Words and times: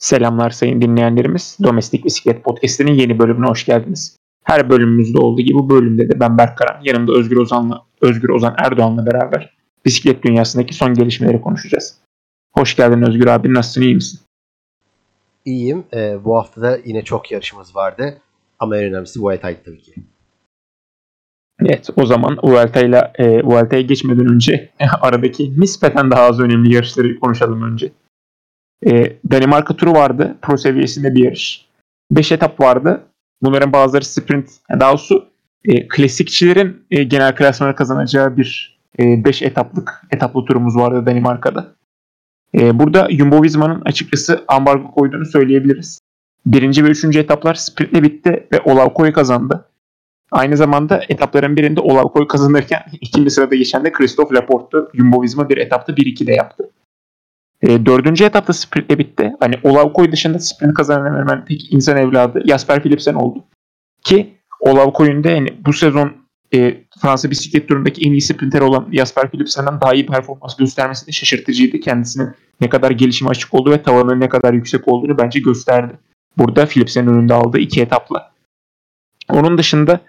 Selamlar 0.00 0.50
sayın 0.50 0.80
dinleyenlerimiz. 0.80 1.58
Domestik 1.62 2.04
Bisiklet 2.04 2.44
Podcast'inin 2.44 2.92
yeni 2.92 3.18
bölümüne 3.18 3.46
hoş 3.46 3.64
geldiniz. 3.66 4.16
Her 4.44 4.70
bölümümüzde 4.70 5.18
olduğu 5.18 5.42
gibi 5.42 5.54
bu 5.54 5.70
bölümde 5.70 6.08
de 6.08 6.20
ben 6.20 6.38
Berk 6.38 6.58
Karan, 6.58 6.80
yanımda 6.84 7.12
Özgür 7.12 7.36
Ozan'la 7.36 7.82
Özgür 8.00 8.28
Ozan 8.28 8.54
Erdoğan'la 8.58 9.06
beraber 9.06 9.56
bisiklet 9.84 10.24
dünyasındaki 10.24 10.74
son 10.74 10.94
gelişmeleri 10.94 11.40
konuşacağız. 11.40 11.98
Hoş 12.52 12.76
geldin 12.76 13.02
Özgür 13.02 13.26
abi. 13.26 13.54
Nasılsın? 13.54 13.82
iyi 13.82 13.94
misin? 13.94 14.20
İyiyim. 15.44 15.84
Ee, 15.94 16.24
bu 16.24 16.36
hafta 16.36 16.62
da 16.62 16.78
yine 16.84 17.04
çok 17.04 17.30
yarışımız 17.30 17.76
vardı. 17.76 18.18
Ama 18.58 18.76
en 18.76 18.84
önemlisi 18.84 19.20
Vuelta'ydı 19.20 19.58
tabii 19.64 19.82
ki. 19.82 19.94
Evet 21.60 21.90
o 21.96 22.06
zaman 22.06 22.38
Vuelta'yla 22.42 23.12
e, 23.18 23.42
Vuelta'ya 23.42 23.82
geçmeden 23.82 24.28
önce 24.32 24.70
aradaki 25.00 25.60
nispeten 25.60 26.10
daha 26.10 26.22
az 26.22 26.40
önemli 26.40 26.74
yarışları 26.74 27.20
konuşalım 27.20 27.72
önce. 27.72 27.92
E, 28.86 29.16
Danimarka 29.30 29.76
turu 29.76 29.92
vardı. 29.92 30.36
Pro 30.42 30.56
seviyesinde 30.56 31.14
bir 31.14 31.24
yarış. 31.24 31.66
5 32.10 32.32
etap 32.32 32.60
vardı. 32.60 33.04
Bunların 33.42 33.72
bazıları 33.72 34.04
sprint. 34.04 34.50
Yani 34.70 34.80
daha 34.80 34.90
doğrusu 34.90 35.28
e, 35.64 35.88
klasikçilerin 35.88 36.86
e, 36.90 37.04
genel 37.04 37.36
klasmanı 37.36 37.74
kazanacağı 37.74 38.36
bir 38.36 38.80
5 38.98 39.42
e, 39.42 39.46
etaplık 39.46 40.02
etaplı 40.10 40.44
turumuz 40.44 40.76
vardı 40.76 41.06
Danimarka'da. 41.06 41.74
E, 42.54 42.78
burada 42.78 43.08
Jumbo 43.10 43.42
Visma'nın 43.42 43.82
açıkçası 43.84 44.44
ambargo 44.48 44.90
koyduğunu 44.90 45.26
söyleyebiliriz. 45.26 46.00
Birinci 46.46 46.84
ve 46.84 46.88
üçüncü 46.88 47.18
etaplar 47.18 47.54
sprintle 47.54 48.02
bitti 48.02 48.46
ve 48.52 48.60
Olav 48.60 48.88
Koy 48.88 49.12
kazandı. 49.12 49.66
Aynı 50.32 50.56
zamanda 50.56 51.00
etapların 51.08 51.56
birinde 51.56 51.80
Olav 51.80 52.04
Koy 52.04 52.28
kazanırken 52.28 52.82
ikinci 53.00 53.30
sırada 53.30 53.54
geçen 53.54 53.84
de 53.84 53.92
Christophe 53.92 54.34
Laporte'tu. 54.34 54.90
Jumbo 54.94 55.22
Visma 55.22 55.48
bir 55.48 55.56
etapta 55.56 55.92
1-2'de 55.92 56.32
yaptı. 56.32 56.70
E, 57.62 57.86
dördüncü 57.86 58.24
etapta 58.24 58.52
sprintle 58.52 58.98
bitti. 58.98 59.32
Hani 59.40 59.54
Olavkoy 59.62 60.12
dışında 60.12 60.38
sprint 60.38 60.74
kazanan 60.74 61.18
hemen 61.18 61.44
tek 61.44 61.72
insan 61.72 61.96
evladı 61.96 62.42
Jasper 62.46 62.82
Philipsen 62.82 63.14
oldu. 63.14 63.44
Ki 64.04 64.34
Olavkoy'un 64.60 65.24
da 65.24 65.30
yani 65.30 65.48
bu 65.66 65.72
sezon 65.72 66.12
e, 66.54 66.84
Fransa 67.02 67.30
bisiklet 67.30 67.68
turundaki 67.68 68.06
en 68.06 68.12
iyi 68.12 68.20
sprinter 68.20 68.60
olan 68.60 68.88
Jasper 68.92 69.30
Philipsen'den 69.30 69.80
daha 69.80 69.94
iyi 69.94 70.06
performans 70.06 70.56
göstermesi 70.56 71.06
de 71.06 71.12
şaşırtıcıydı. 71.12 71.80
Kendisinin 71.80 72.30
ne 72.60 72.68
kadar 72.68 72.90
gelişime 72.90 73.30
açık 73.30 73.54
olduğu 73.54 73.70
ve 73.70 73.82
tavanının 73.82 74.20
ne 74.20 74.28
kadar 74.28 74.52
yüksek 74.52 74.88
olduğunu 74.88 75.18
bence 75.18 75.40
gösterdi. 75.40 75.92
Burada 76.38 76.66
Philipsen'in 76.66 77.06
önünde 77.06 77.34
aldığı 77.34 77.58
iki 77.58 77.80
etapla. 77.80 78.32
Onun 79.28 79.58
dışında 79.58 80.00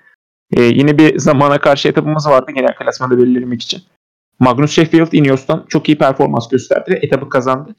e, 0.53 0.61
yine 0.63 0.97
bir 0.97 1.19
zamana 1.19 1.57
karşı 1.57 1.87
etapımız 1.87 2.27
vardı 2.27 2.51
genel 2.55 2.75
klasmanda 2.75 3.17
belirlemek 3.17 3.61
için. 3.61 3.81
Magnus 4.41 4.71
Sheffield 4.71 5.11
Ineos'tan 5.11 5.65
çok 5.69 5.89
iyi 5.89 5.97
performans 5.97 6.49
gösterdi 6.49 6.91
ve 6.91 6.99
etabı 7.01 7.29
kazandı. 7.29 7.75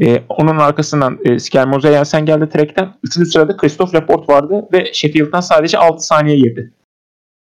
Ee, 0.00 0.22
onun 0.28 0.58
arkasından 0.58 1.18
e, 1.24 1.38
Skelmoze 1.38 1.92
Jensen 1.92 2.26
geldi 2.26 2.48
Trek'ten. 2.48 2.94
Üçüncü 3.02 3.30
sırada 3.30 3.56
Christophe 3.56 3.98
Laporte 3.98 4.32
vardı 4.32 4.68
ve 4.72 4.92
Sheffield'dan 4.92 5.40
sadece 5.40 5.78
6 5.78 6.06
saniye 6.06 6.36
yedi. 6.36 6.72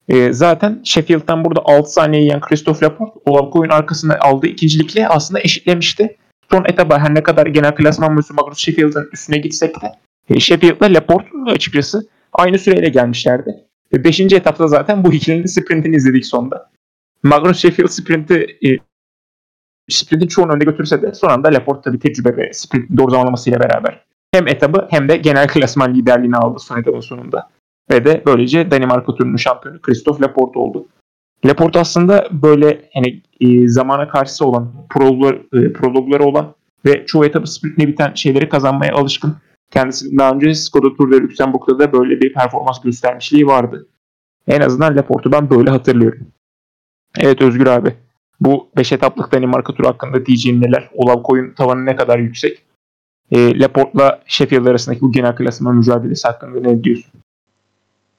E, 0.09 0.33
zaten 0.33 0.81
Sheffield'dan 0.85 1.45
burada 1.45 1.61
6 1.65 1.93
saniye 1.93 2.23
yiyen 2.23 2.41
Christophe 2.41 2.87
Laporte 2.87 3.21
Olavkoy'un 3.25 3.71
arkasında 3.71 4.21
aldığı 4.21 4.47
ikincilikle 4.47 5.09
aslında 5.09 5.41
eşitlemişti. 5.41 6.17
Son 6.51 6.65
etaba 6.65 6.99
her 6.99 7.15
ne 7.15 7.23
kadar 7.23 7.47
genel 7.47 7.75
klasman 7.75 8.17
boyusu 8.17 8.35
Magnus 8.35 8.59
Sheffield'ın 8.59 9.09
üstüne 9.13 9.39
gitsek 9.39 9.83
de 9.83 9.93
e, 10.31 10.41
Sheffield'la 10.41 10.95
Laporte 10.95 11.29
açıkçası 11.47 12.09
aynı 12.33 12.59
süreyle 12.59 12.89
gelmişlerdi. 12.89 13.65
Ve 13.93 14.05
5. 14.05 14.21
etapta 14.21 14.69
zaten 14.69 15.05
bu 15.05 15.13
ikilinin 15.13 15.47
sprintini 15.47 15.97
izledik 15.97 16.27
sonda. 16.27 16.71
Magnus 17.23 17.59
Sheffield 17.59 17.89
sprinti 17.89 18.59
e, 18.67 18.69
sprintin 19.89 20.27
çoğunu 20.27 20.53
önde 20.53 20.65
götürse 20.65 21.03
de 21.03 21.15
son 21.15 21.29
anda 21.29 21.49
Laporte 21.49 21.81
tabii 21.85 21.99
tecrübe 21.99 22.37
ve 22.37 22.53
sprint 22.53 22.97
doğru 22.97 23.11
zamanlamasıyla 23.11 23.61
beraber 23.61 24.05
hem 24.33 24.49
etabı 24.49 24.87
hem 24.91 25.09
de 25.09 25.17
genel 25.17 25.49
klasman 25.49 25.95
liderliğini 25.95 26.37
aldı 26.37 26.59
son 26.59 26.81
etabın 26.81 27.01
sonunda. 27.01 27.51
Ve 27.91 28.05
de 28.05 28.23
böylece 28.27 28.71
Danimarka 28.71 29.15
turunun 29.15 29.37
şampiyonu 29.37 29.81
Christophe 29.81 30.25
Laporte 30.25 30.59
oldu. 30.59 30.87
Laporte 31.45 31.81
aslında 31.81 32.29
böyle 32.33 32.91
hani 32.95 33.23
e, 33.41 33.69
zamana 33.69 34.09
karşısı 34.09 34.47
olan, 34.47 34.73
prologlar, 34.91 36.19
e, 36.19 36.25
olan 36.25 36.55
ve 36.87 37.07
çoğu 37.07 37.25
etabı 37.25 37.47
sprintle 37.47 37.89
biten 37.89 38.15
şeyleri 38.15 38.49
kazanmaya 38.49 38.95
alışkın. 38.95 39.37
Kendisinin 39.71 40.19
daha 40.19 40.33
önce 40.33 40.55
Skoda 40.55 40.97
Tour 40.97 41.11
ve 41.11 41.21
Lüksemburg'da 41.21 41.79
da 41.79 41.93
böyle 41.93 42.21
bir 42.21 42.33
performans 42.33 42.81
göstermişliği 42.81 43.47
vardı. 43.47 43.89
En 44.47 44.61
azından 44.61 44.97
Laporte'u 44.97 45.33
ben 45.33 45.51
böyle 45.51 45.71
hatırlıyorum. 45.71 46.27
Evet 47.19 47.43
Özgür 47.43 47.67
abi. 47.67 47.95
Bu 48.41 48.69
5 48.77 48.93
etaplık 48.93 49.33
Danimarka 49.33 49.75
turu 49.75 49.89
hakkında 49.89 50.27
diyeceğin 50.27 50.61
neler? 50.63 50.91
Olav 50.95 51.23
koyun 51.23 51.55
tavanı 51.55 51.87
ne 51.87 51.97
kadar 51.97 52.19
yüksek? 52.19 52.63
E, 53.31 53.59
Laporte'la 53.59 54.23
Sheffield 54.27 54.67
arasındaki 54.67 55.01
bu 55.01 55.13
genel 55.13 55.37
klasman 55.37 55.77
mücadelesi 55.77 56.29
hakkında 56.29 56.61
ne 56.61 56.85
diyorsun? 56.85 57.13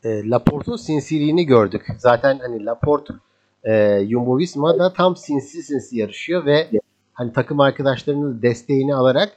E, 0.04 0.30
Laporte'un 0.30 0.76
sinsiliğini 0.76 1.46
gördük. 1.46 1.86
Zaten 1.98 2.40
hani 2.42 2.66
Laporte 2.66 3.14
e, 3.64 4.06
Jumbo 4.10 4.38
Visma'da 4.38 4.94
tam 4.94 5.16
sinsi 5.16 5.64
sinsi 5.64 5.98
yarışıyor 5.98 6.46
ve 6.46 6.68
hani 7.14 7.34
takım 7.34 7.60
arkadaşlarının 7.60 8.42
desteğini 8.42 8.96
alarak 8.96 9.30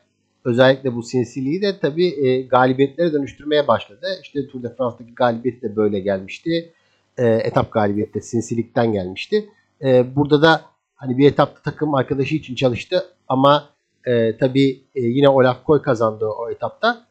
özellikle 0.45 0.95
bu 0.95 1.03
sinsiliği 1.03 1.63
de 1.63 1.79
tabii 1.79 2.27
e, 2.27 2.43
galibiyetlere 2.43 3.13
dönüştürmeye 3.13 3.69
başladı. 3.69 4.07
İşte 4.23 4.49
Tour 4.49 4.63
de 4.63 4.75
France'daki 4.77 5.15
galibiyet 5.15 5.63
de 5.63 5.77
böyle 5.77 6.01
gelmişti 6.01 6.73
e, 7.19 7.27
etap 7.27 7.73
galibiyette 7.73 8.21
sinsilikten 8.21 8.93
gelmişti. 8.93 9.51
E, 9.83 10.17
burada 10.17 10.43
da 10.43 10.63
hani 10.95 11.19
bir 11.19 11.31
etapta 11.31 11.63
takım 11.63 11.95
arkadaşı 11.95 12.35
için 12.35 12.55
çalıştı 12.55 13.05
ama 13.29 13.69
e, 14.07 14.37
tabii 14.37 14.85
e, 14.95 15.01
yine 15.01 15.29
Olaf 15.29 15.65
Koy 15.65 15.83
kazandı 15.83 16.27
o 16.27 16.51
etapta. 16.51 17.07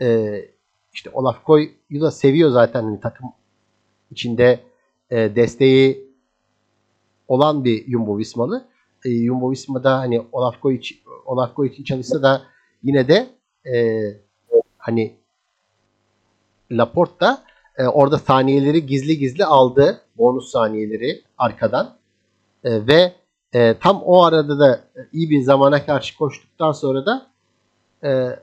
E, 0.00 0.34
işte 0.92 1.10
Olaf 1.12 1.44
Koy'u 1.44 2.00
da 2.00 2.10
seviyor 2.10 2.50
zaten 2.50 2.82
hani 2.82 3.00
takım 3.00 3.32
içinde 4.10 4.60
e, 5.10 5.36
desteği 5.36 6.12
olan 7.28 7.64
bir 7.64 7.90
Jumbo 7.90 8.18
Vismalı. 8.18 8.64
E, 9.04 9.26
Jumbo 9.26 9.50
Visma'da 9.50 9.98
hani 9.98 10.26
Olaf 10.32 10.60
Koy 10.60 10.74
için, 10.74 10.98
Olaf 11.26 11.54
Koy 11.54 11.68
için 11.68 11.84
çalışsa 11.84 12.22
da 12.22 12.42
yine 12.82 13.08
de 13.08 13.26
e, 13.74 14.02
hani 14.78 15.16
Laporte 16.70 17.20
da 17.20 17.44
e, 17.78 17.86
orada 17.86 18.18
saniyeleri 18.18 18.86
gizli 18.86 19.18
gizli 19.18 19.44
aldı. 19.44 20.00
Bonus 20.18 20.50
saniyeleri 20.50 21.22
arkadan. 21.38 21.94
E, 22.64 22.86
ve 22.86 23.12
e, 23.52 23.78
tam 23.78 24.02
o 24.02 24.24
arada 24.24 24.58
da 24.58 24.80
iyi 25.12 25.30
bir 25.30 25.42
zamana 25.42 25.86
karşı 25.86 26.16
koştuktan 26.16 26.72
sonra 26.72 27.06
da 27.06 27.26
e, 28.04 28.38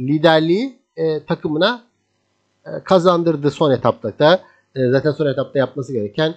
liderliği 0.00 0.78
e, 0.96 1.24
takımına 1.24 1.82
e, 2.66 2.70
kazandırdı 2.84 3.50
son 3.50 3.70
etapta 3.70 4.18
da. 4.18 4.40
E, 4.76 4.90
zaten 4.90 5.10
son 5.10 5.26
etapta 5.26 5.58
yapması 5.58 5.92
gereken 5.92 6.34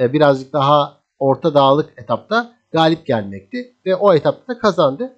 e, 0.00 0.12
birazcık 0.12 0.52
daha 0.52 0.96
orta 1.18 1.54
dağlık 1.54 1.90
etapta 1.96 2.52
galip 2.72 3.06
gelmekti. 3.06 3.72
Ve 3.86 3.96
o 3.96 4.14
etapta 4.14 4.58
kazandı. 4.58 5.12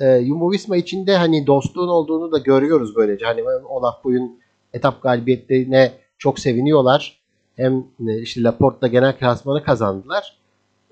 E, 0.00 0.24
Jumbo 0.24 0.52
Visma 0.52 0.76
içinde 0.76 1.16
hani 1.16 1.46
dostluğun 1.46 1.88
olduğunu 1.88 2.32
da 2.32 2.38
görüyoruz 2.38 2.96
böylece. 2.96 3.26
Hani 3.26 3.42
Olaf 3.68 4.04
Boy'un 4.04 4.40
etap 4.72 5.02
galibiyetlerine 5.02 5.92
çok 6.20 6.38
seviniyorlar. 6.38 7.20
Hem 7.56 7.84
e, 8.08 8.20
işte 8.20 8.42
Laporte'da 8.42 8.86
genel 8.86 9.18
klasmanı 9.18 9.64
kazandılar. 9.64 10.36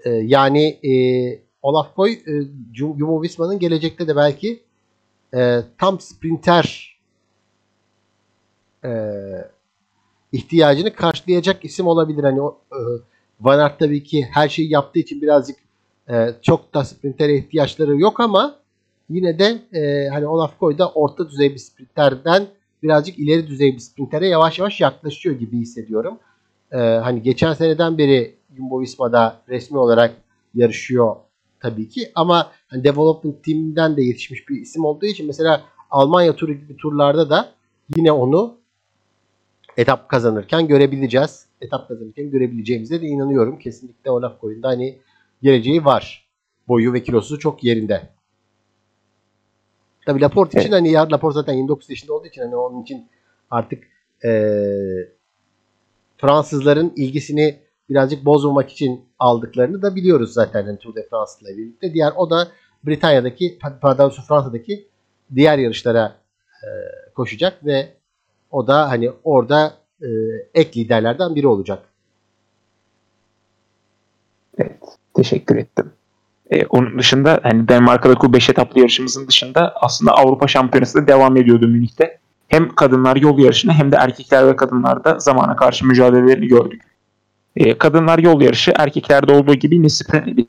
E, 0.04 0.10
yani 0.10 0.66
e, 0.66 0.92
Olaf 1.62 1.94
Koy 1.94 2.12
e, 2.12 2.32
Jumbo 2.74 3.22
Visma'nın 3.22 3.58
gelecekte 3.58 4.08
de 4.08 4.16
belki 4.16 4.62
tam 5.78 6.00
sprinter 6.00 6.98
ihtiyacını 10.32 10.94
karşılayacak 10.94 11.64
isim 11.64 11.86
olabilir. 11.86 12.24
Hani 12.24 12.42
o, 12.42 12.58
Van 13.40 13.58
Aert 13.58 13.78
tabii 13.78 14.02
ki 14.02 14.28
her 14.30 14.48
şeyi 14.48 14.72
yaptığı 14.72 14.98
için 14.98 15.22
birazcık 15.22 15.56
çok 16.42 16.74
da 16.74 16.84
sprintere 16.84 17.36
ihtiyaçları 17.36 17.98
yok 17.98 18.20
ama 18.20 18.56
yine 19.10 19.38
de 19.38 19.58
hani 20.10 20.26
Olaf 20.26 20.58
Koy 20.58 20.78
da 20.78 20.90
orta 20.90 21.30
düzey 21.30 21.54
bir 21.54 21.58
sprinterden 21.58 22.46
birazcık 22.82 23.18
ileri 23.18 23.46
düzey 23.46 23.74
bir 23.74 23.78
sprintere 23.78 24.28
yavaş 24.28 24.58
yavaş 24.58 24.80
yaklaşıyor 24.80 25.36
gibi 25.38 25.58
hissediyorum. 25.58 26.18
Ee, 26.72 26.76
hani 26.78 27.22
geçen 27.22 27.52
seneden 27.52 27.98
beri 27.98 28.34
Jumbo 28.56 28.80
Visma'da 28.80 29.40
resmi 29.48 29.78
olarak 29.78 30.14
yarışıyor 30.54 31.16
tabii 31.60 31.88
ki 31.88 32.12
ama 32.14 32.50
hani 32.68 32.84
development 32.84 33.44
team'den 33.44 33.96
de 33.96 34.02
yetişmiş 34.02 34.48
bir 34.48 34.60
isim 34.60 34.84
olduğu 34.84 35.06
için 35.06 35.26
mesela 35.26 35.64
Almanya 35.90 36.36
turu 36.36 36.52
gibi 36.52 36.76
turlarda 36.76 37.30
da 37.30 37.52
yine 37.96 38.12
onu 38.12 38.58
etap 39.76 40.08
kazanırken 40.08 40.68
görebileceğiz. 40.68 41.46
Etap 41.60 41.88
kazanırken 41.88 42.30
görebileceğimize 42.30 43.00
de 43.00 43.06
inanıyorum. 43.06 43.58
Kesinlikle 43.58 44.10
Olaf 44.10 44.40
Koyun'da 44.40 44.68
hani 44.68 44.98
geleceği 45.42 45.84
var. 45.84 46.28
Boyu 46.68 46.92
ve 46.92 47.02
kilosu 47.02 47.38
çok 47.38 47.64
yerinde. 47.64 48.08
Tabii 50.08 50.20
Laporte 50.20 50.50
evet. 50.54 50.64
için 50.64 50.72
hani 50.72 50.90
ya 50.90 51.10
Laporte 51.10 51.34
zaten 51.34 51.52
29 51.52 51.90
yaşında 51.90 52.12
olduğu 52.12 52.26
için 52.26 52.42
hani 52.42 52.56
onun 52.56 52.82
için 52.82 53.08
artık 53.50 53.84
e, 54.24 54.30
Fransızların 56.16 56.92
ilgisini 56.96 57.58
birazcık 57.90 58.24
bozmamak 58.24 58.70
için 58.70 59.04
aldıklarını 59.18 59.82
da 59.82 59.96
biliyoruz 59.96 60.32
zaten 60.32 60.66
yani 60.66 60.78
Tour 60.78 60.94
de 60.94 61.06
France 61.10 61.32
ile 61.40 61.56
birlikte. 61.56 61.94
Diğer 61.94 62.12
o 62.16 62.30
da 62.30 62.48
Britanya'daki 62.86 63.58
pardon 63.80 64.10
Fransa'daki 64.10 64.88
diğer 65.34 65.58
yarışlara 65.58 66.16
e, 66.62 66.68
koşacak 67.14 67.64
ve 67.64 67.88
o 68.50 68.66
da 68.66 68.90
hani 68.90 69.10
orada 69.24 69.74
e, 70.02 70.08
ek 70.54 70.80
liderlerden 70.80 71.34
biri 71.34 71.46
olacak. 71.46 71.82
Evet. 74.58 74.82
Teşekkür 75.14 75.56
ettim. 75.56 75.92
Ee, 76.50 76.66
onun 76.66 76.98
dışında 76.98 77.40
hani 77.42 77.68
Danimarka'daki 77.68 78.32
5 78.32 78.50
etaplı 78.50 78.80
yarışımızın 78.80 79.28
dışında 79.28 79.72
aslında 79.80 80.12
Avrupa 80.12 80.48
Şampiyonası 80.48 81.02
da 81.02 81.06
devam 81.06 81.36
ediyordu 81.36 81.68
Münih'te. 81.68 82.18
Hem 82.48 82.74
kadınlar 82.74 83.16
yol 83.16 83.38
yarışını 83.38 83.72
hem 83.72 83.92
de 83.92 83.96
erkekler 83.96 84.46
ve 84.46 84.56
kadınlarda 84.56 85.18
zamana 85.18 85.56
karşı 85.56 85.86
mücadelelerini 85.86 86.46
gördük. 86.46 86.82
Ee, 87.56 87.78
kadınlar 87.78 88.18
yol 88.18 88.40
yarışı 88.40 88.72
erkeklerde 88.76 89.32
olduğu 89.32 89.54
gibi 89.54 89.74
yine 89.74 89.88
sprint 89.88 90.48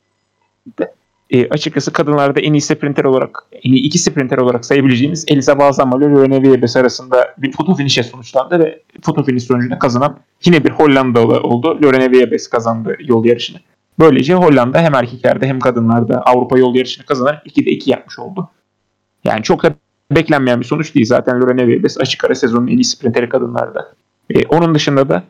e, 1.30 1.50
açıkçası 1.50 1.94
kadınlarda 1.94 2.40
en 2.40 2.54
iyi 2.54 2.62
sprinter 2.62 3.04
olarak, 3.04 3.44
en 3.64 3.72
iyi 3.72 3.84
iki 3.84 4.00
sprinter 4.00 4.38
olarak 4.38 4.66
sayabileceğimiz 4.66 5.26
Elisa 5.28 5.60
Balsamo 5.60 6.00
ile 6.00 6.06
Lorena 6.06 6.36
Wiebes 6.36 6.76
arasında 6.76 7.36
bir 7.38 7.52
foto 7.52 7.76
finişe 7.76 8.04
sonuçlandı 8.04 8.60
ve 8.60 8.82
foto 9.02 9.24
finiş 9.24 9.44
sonucunda 9.44 9.80
kazanan 9.80 10.18
yine 10.46 10.64
bir 10.64 10.70
Hollandalı 10.70 11.40
oldu. 11.40 11.80
Lorena 11.84 12.12
Wiebes 12.12 12.48
kazandı 12.48 12.98
yol 13.00 13.26
yarışını. 13.26 13.58
Böylece 14.00 14.34
Hollanda 14.34 14.82
hem 14.82 14.96
erkeklerde 14.96 15.48
hem 15.48 15.60
kadınlarda 15.60 16.22
Avrupa 16.22 16.58
yol 16.58 16.76
yarışını 16.76 17.06
kazanarak 17.06 17.48
2'de 17.48 17.72
2 17.72 17.92
yapmış 17.92 18.20
oldu. 18.20 18.50
Yani 19.24 19.44
çok 19.44 19.64
da 19.64 19.74
beklenmeyen 20.12 20.60
bir 20.60 20.66
sonuç 20.66 20.96
değil. 20.96 21.06
Zaten 21.06 21.42
Lorena 21.42 21.62
Wiebes 21.62 21.98
açık 21.98 22.24
ara 22.24 22.36
sezonun 22.36 22.68
en 22.68 22.78
iyi 22.78 22.84
sprinteri 22.84 23.30
kadınlarda. 23.30 23.94
E, 24.30 24.46
onun 24.46 24.76
dışında 24.76 25.10
da 25.10 25.24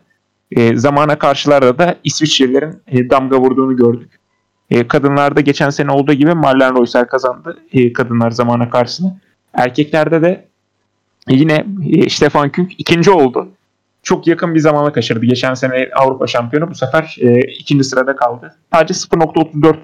e, 0.51 0.77
zamana 0.77 1.19
karşılarda 1.19 1.77
da 1.77 1.95
İsviçrelilerin 2.04 2.81
e, 2.88 3.10
damga 3.10 3.39
vurduğunu 3.39 3.75
gördük. 3.75 4.19
E, 4.69 4.88
kadınlarda 4.88 5.42
geçen 5.42 5.69
sene 5.69 5.92
olduğu 5.92 6.13
gibi 6.13 6.33
Marlen 6.33 6.75
Reusser 6.75 7.07
kazandı 7.07 7.60
e, 7.74 7.94
kadınlar 7.94 8.31
zamana 8.31 8.69
karşısına. 8.69 9.18
Erkeklerde 9.54 10.21
de 10.21 10.45
yine 11.27 11.66
e, 11.86 12.10
Stefan 12.10 12.50
Künk 12.50 12.71
ikinci 12.77 13.12
oldu. 13.12 13.48
Çok 14.04 14.28
yakın 14.28 14.56
bir 14.56 14.60
zamana 14.60 14.92
kaçırdı. 14.92 15.25
Geçen 15.25 15.54
sene 15.54 15.90
Avrupa 15.96 16.28
şampiyonu 16.28 16.69
bu 16.69 16.75
sefer 16.75 17.16
e, 17.22 17.42
ikinci 17.42 17.84
sırada 17.84 18.16
kaldı. 18.16 18.56
Sadece 18.74 18.94
0.34 18.94 19.75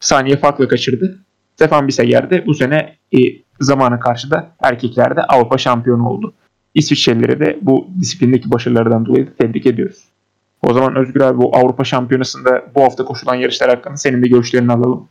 saniye 0.00 0.36
farkla 0.36 0.68
kaçırdı. 0.68 1.18
Stefan 1.54 1.88
Biseger 1.88 2.30
de 2.30 2.46
bu 2.46 2.54
sene 2.54 2.96
e, 3.12 3.18
zamana 3.60 4.00
karşı 4.00 4.28
erkeklerde 4.62 5.22
Avrupa 5.22 5.58
şampiyonu 5.58 6.08
oldu. 6.08 6.34
İsviçrelileri 6.74 7.40
de 7.40 7.58
bu 7.62 7.88
disiplindeki 8.00 8.52
başarılardan 8.52 9.06
dolayı 9.06 9.34
tebrik 9.36 9.66
ediyoruz. 9.66 10.04
O 10.62 10.74
zaman 10.74 10.96
Özgür 10.96 11.20
abi 11.20 11.38
bu 11.38 11.56
Avrupa 11.56 11.84
Şampiyonası'nda 11.84 12.62
bu 12.74 12.82
hafta 12.82 13.04
koşulan 13.04 13.34
yarışlar 13.34 13.70
hakkında 13.70 13.96
senin 13.96 14.22
de 14.22 14.28
görüşlerini 14.28 14.72
alalım. 14.72 15.08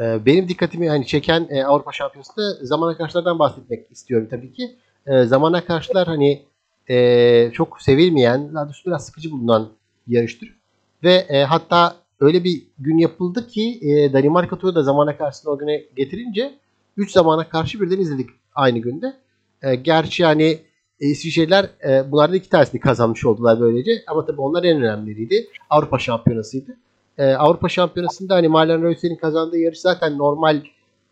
Ee, 0.00 0.26
benim 0.26 0.48
dikkatimi 0.48 0.88
hani 0.88 1.06
çeken 1.06 1.46
e, 1.50 1.64
Avrupa 1.64 1.92
Şampiyonası'nda 1.92 2.66
zamana 2.66 2.96
karşılardan 2.96 3.38
bahsetmek 3.38 3.90
istiyorum 3.90 4.28
tabii 4.30 4.52
ki. 4.52 4.76
E, 5.06 5.24
zamana 5.24 5.64
karşılar 5.64 6.06
hani 6.06 6.42
e, 6.90 7.50
çok 7.52 7.82
sevilmeyen, 7.82 8.50
biraz 8.86 9.06
sıkıcı 9.06 9.30
bulunan 9.30 9.68
yarıştır. 10.06 10.56
Ve 11.04 11.14
e, 11.14 11.42
hatta 11.42 11.96
öyle 12.20 12.44
bir 12.44 12.62
gün 12.78 12.98
yapıldı 12.98 13.48
ki 13.48 13.78
e, 13.82 14.12
Danimarka 14.12 14.58
turu 14.58 14.74
da 14.74 14.82
zamana 14.82 15.16
karşısında 15.16 15.52
o 15.52 15.58
güne 15.58 15.82
getirince 15.96 16.54
3 16.96 17.12
zamana 17.12 17.48
karşı 17.48 17.80
birden 17.80 18.00
izledik 18.00 18.30
aynı 18.54 18.78
günde. 18.78 19.16
E, 19.62 19.74
gerçi 19.74 20.22
yani 20.22 20.58
e, 21.00 21.06
İsviçreliler 21.06 21.70
e, 21.88 22.12
bunlardan 22.12 22.36
iki 22.36 22.48
tanesini 22.48 22.80
kazanmış 22.80 23.24
oldular 23.24 23.60
böylece. 23.60 24.02
Ama 24.06 24.26
tabii 24.26 24.40
onlar 24.40 24.64
en 24.64 24.76
önemliydi. 24.76 25.46
Avrupa 25.70 25.98
Şampiyonası'ydı. 25.98 26.76
E, 27.18 27.34
Avrupa 27.34 27.68
Şampiyonası'nda 27.68 28.34
hani 28.34 28.48
Marlen 28.48 28.82
Reusser'in 28.82 29.16
kazandığı 29.16 29.58
yarış 29.58 29.80
zaten 29.80 30.18
normal 30.18 30.62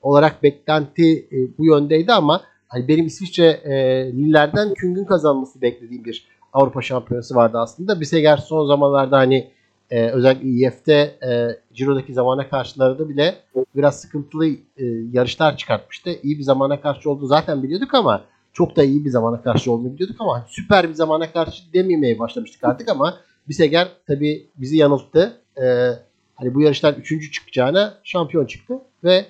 olarak 0.03 0.43
beklenti 0.43 1.29
e, 1.33 1.59
bu 1.59 1.65
yöndeydi 1.65 2.13
ama 2.13 2.43
hani 2.75 2.89
benim 2.89 3.07
İsviçre 3.07 3.47
e, 3.47 3.73
Liller'den 4.13 4.75
Küng'ün 4.75 5.05
kazanması 5.05 5.63
beklediğim 5.63 6.05
bir 6.05 6.27
Avrupa 6.53 6.83
Şampiyonası 6.83 7.35
vardı 7.35 7.59
aslında. 7.59 8.01
Biseger 8.01 8.37
son 8.37 8.67
zamanlarda 8.67 9.19
hani 9.19 9.51
e, 9.91 10.09
özellikle 10.09 10.49
IF'de 10.49 11.01
e, 11.29 11.59
Ciro'daki 11.75 12.13
zamana 12.13 12.49
karşılarda 12.49 13.09
bile 13.09 13.35
biraz 13.77 14.01
sıkıntılı 14.01 14.47
e, 14.47 14.85
yarışlar 15.13 15.57
çıkartmıştı. 15.57 16.11
İyi 16.23 16.39
bir 16.39 16.43
zamana 16.43 16.81
karşı 16.81 17.11
olduğunu 17.11 17.27
zaten 17.27 17.63
biliyorduk 17.63 17.95
ama 17.95 18.25
çok 18.53 18.77
da 18.77 18.85
iyi 18.85 19.05
bir 19.05 19.11
zamana 19.11 19.43
karşı 19.43 19.73
olduğunu 19.73 19.95
biliyorduk 19.95 20.21
ama 20.21 20.47
süper 20.49 20.89
bir 20.89 20.95
zamana 20.95 21.33
karşı 21.33 21.73
dememeye 21.73 22.19
başlamıştık 22.19 22.65
artık 22.65 22.89
ama 22.89 23.15
Biseger 23.49 23.89
tabi 24.07 24.47
bizi 24.57 24.77
yanılttı. 24.77 25.41
Ee, 25.63 25.91
hani 26.35 26.55
bu 26.55 26.61
yarıştan 26.61 26.95
üçüncü 26.95 27.31
çıkacağına 27.31 27.99
şampiyon 28.05 28.47
çıktı 28.47 28.79
ve 29.05 29.27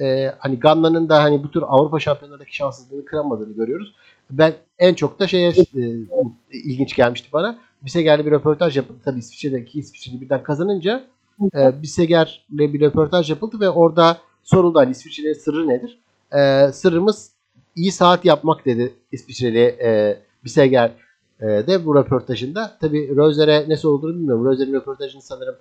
e, 0.00 0.34
hani 0.38 0.58
Ganna'nın 0.58 1.08
da 1.08 1.22
hani 1.22 1.44
bu 1.44 1.50
tür 1.50 1.62
Avrupa 1.66 2.00
şampiyonlarındaki 2.00 2.56
şanssızlığını 2.56 3.04
kıramadığını 3.04 3.54
görüyoruz. 3.54 3.94
Ben 4.30 4.54
en 4.78 4.94
çok 4.94 5.20
da 5.20 5.26
şeye 5.26 5.50
e, 5.50 5.82
ilginç 6.52 6.96
gelmişti 6.96 7.28
bana. 7.32 7.58
Biseger'le 7.82 8.26
bir 8.26 8.30
röportaj 8.30 8.76
yapıldı. 8.76 8.98
Tabii 9.04 9.18
İsviçre'deki 9.18 9.78
İsviçre'yi 9.78 10.20
birden 10.20 10.42
kazanınca 10.42 11.04
e, 11.54 11.82
Biseger'le 11.82 12.58
bir 12.58 12.80
röportaj 12.80 13.30
yapıldı 13.30 13.60
ve 13.60 13.70
orada 13.70 14.18
soruldu 14.42 14.78
hani 14.78 14.90
İsviçre'nin 14.90 15.32
sırrı 15.32 15.68
nedir? 15.68 15.98
E, 16.32 16.72
sırrımız 16.72 17.30
iyi 17.76 17.92
saat 17.92 18.24
yapmak 18.24 18.64
dedi 18.66 18.94
İsviçreli 19.12 19.60
e, 19.60 20.18
Biseger 20.44 20.90
e, 21.40 21.46
de 21.46 21.86
bu 21.86 21.94
röportajında. 21.94 22.78
Tabi 22.80 23.16
Rozer'e 23.16 23.64
ne 23.68 23.88
olduğunu 23.88 24.14
bilmiyorum. 24.14 24.44
Rozer'in 24.44 24.72
röportajını 24.72 25.22
sanırım 25.22 25.54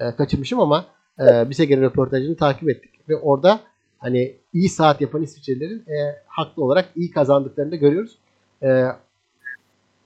e, 0.00 0.16
kaçırmışım 0.16 0.60
ama 0.60 0.84
e, 1.20 1.50
Biseger'in 1.50 1.82
röportajını 1.82 2.36
takip 2.36 2.68
ettik. 2.68 2.90
Ve 3.08 3.16
orada 3.16 3.60
hani 3.98 4.36
iyi 4.52 4.68
saat 4.68 5.00
yapan 5.00 5.22
İsviçrelilerin 5.22 5.78
e, 5.78 6.22
haklı 6.26 6.64
olarak 6.64 6.88
iyi 6.96 7.10
kazandıklarını 7.10 7.72
da 7.72 7.76
görüyoruz. 7.76 8.18
E, 8.62 8.84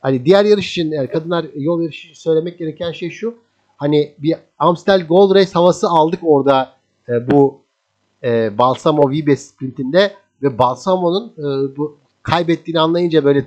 hani 0.00 0.24
diğer 0.24 0.44
yarış 0.44 0.70
için 0.70 0.90
yani 0.90 1.08
kadınlar 1.08 1.46
yol 1.54 1.82
yarışı 1.82 2.20
söylemek 2.20 2.58
gereken 2.58 2.92
şey 2.92 3.10
şu. 3.10 3.34
Hani 3.76 4.14
bir 4.18 4.36
Amstel 4.58 5.06
Gold 5.06 5.34
Race 5.34 5.52
havası 5.52 5.88
aldık 5.88 6.20
orada 6.22 6.72
e, 7.08 7.30
bu 7.30 7.60
e, 8.24 8.58
Balsamo 8.58 9.10
Vibe 9.10 9.36
sprintinde 9.36 10.12
ve 10.42 10.58
Balsamo'nun 10.58 11.32
e, 11.38 11.76
bu 11.76 11.98
kaybettiğini 12.22 12.80
anlayınca 12.80 13.24
böyle 13.24 13.46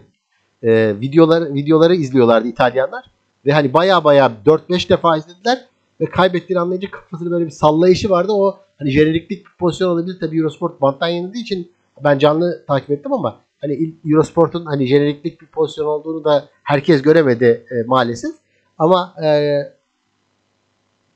e, 0.63 0.99
videoları 0.99 1.53
videoları 1.53 1.95
izliyorlardı 1.95 2.47
İtalyanlar 2.47 3.05
ve 3.45 3.51
hani 3.51 3.73
baya 3.73 4.03
baya 4.03 4.31
4-5 4.45 4.89
defa 4.89 5.17
izlediler 5.17 5.65
ve 6.03 6.09
kaybettiğini 6.09 6.59
anlayınca 6.59 6.91
kafasında 6.91 7.31
böyle 7.31 7.45
bir 7.45 7.51
sallayışı 7.51 8.09
vardı. 8.09 8.31
O 8.31 8.57
hani 8.77 8.91
jeneriklik 8.91 9.45
bir 9.45 9.51
pozisyon 9.59 9.89
olabilir 9.89 10.17
tabii 10.19 10.37
Eurosport 10.37 10.81
banttan 10.81 11.07
yenildiği 11.07 11.43
için 11.43 11.71
ben 12.03 12.17
canlı 12.17 12.65
takip 12.67 12.91
ettim 12.91 13.13
ama 13.13 13.39
hani 13.61 13.93
Eurosport'un 14.05 14.65
hani 14.65 14.85
jeneriklik 14.85 15.41
bir 15.41 15.47
pozisyon 15.47 15.85
olduğunu 15.85 16.23
da 16.23 16.49
herkes 16.63 17.01
göremedi 17.01 17.65
e, 17.71 17.83
maalesef. 17.87 18.31
Ama 18.77 19.15
e, 19.23 19.27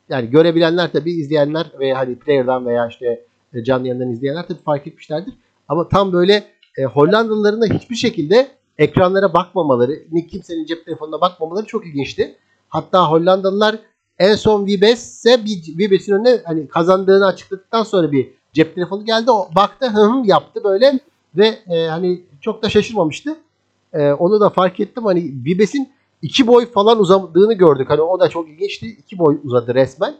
yani 0.09 0.29
görebilenler 0.29 0.91
tabii 0.91 1.11
izleyenler 1.11 1.71
ve 1.79 1.93
hani 1.93 2.15
player'dan 2.15 2.65
veya 2.65 2.87
işte 2.87 3.25
e, 3.53 3.63
canlı 3.63 3.87
yayından 3.87 4.11
izleyenler 4.11 4.47
tabii 4.47 4.63
fark 4.65 4.87
etmişlerdir. 4.87 5.33
Ama 5.67 5.89
tam 5.89 6.13
böyle 6.13 6.43
e, 6.77 6.83
Hollandalıların 6.83 7.61
da 7.61 7.65
hiçbir 7.65 7.95
şekilde 7.95 8.47
ekranlara 8.77 9.33
bakmamaları, 9.33 9.99
ne 10.11 10.27
kimsenin 10.27 10.65
cep 10.65 10.85
telefonuna 10.85 11.21
bakmamaları 11.21 11.65
çok 11.65 11.85
ilginçti. 11.85 12.35
Hatta 12.69 13.11
Hollandalılar 13.11 13.79
en 14.19 14.35
son 14.35 14.65
Vibes'e 14.65 15.45
bir 15.45 15.77
Vibes'in 15.77 16.13
önüne 16.13 16.41
hani 16.45 16.67
kazandığını 16.67 17.25
açıkladıktan 17.25 17.83
sonra 17.83 18.11
bir 18.11 18.29
cep 18.53 18.75
telefonu 18.75 19.05
geldi. 19.05 19.31
O 19.31 19.49
baktı 19.55 19.89
hı 19.89 20.01
hı 20.01 20.21
yaptı 20.25 20.63
böyle 20.63 20.99
ve 21.35 21.47
e, 21.47 21.87
hani 21.87 22.21
çok 22.41 22.63
da 22.63 22.69
şaşırmamıştı. 22.69 23.35
E, 23.93 24.11
onu 24.11 24.39
da 24.39 24.49
fark 24.49 24.79
ettim. 24.79 25.05
Hani 25.05 25.19
Vibes'in 25.45 25.89
iki 26.21 26.47
boy 26.47 26.65
falan 26.65 26.99
uzadığını 26.99 27.53
gördük. 27.53 27.89
Hani 27.89 28.01
o 28.01 28.19
da 28.19 28.29
çok 28.29 28.49
ilginçti. 28.49 28.87
İki 28.87 29.19
boy 29.19 29.39
uzadı 29.43 29.75
resmen. 29.75 30.15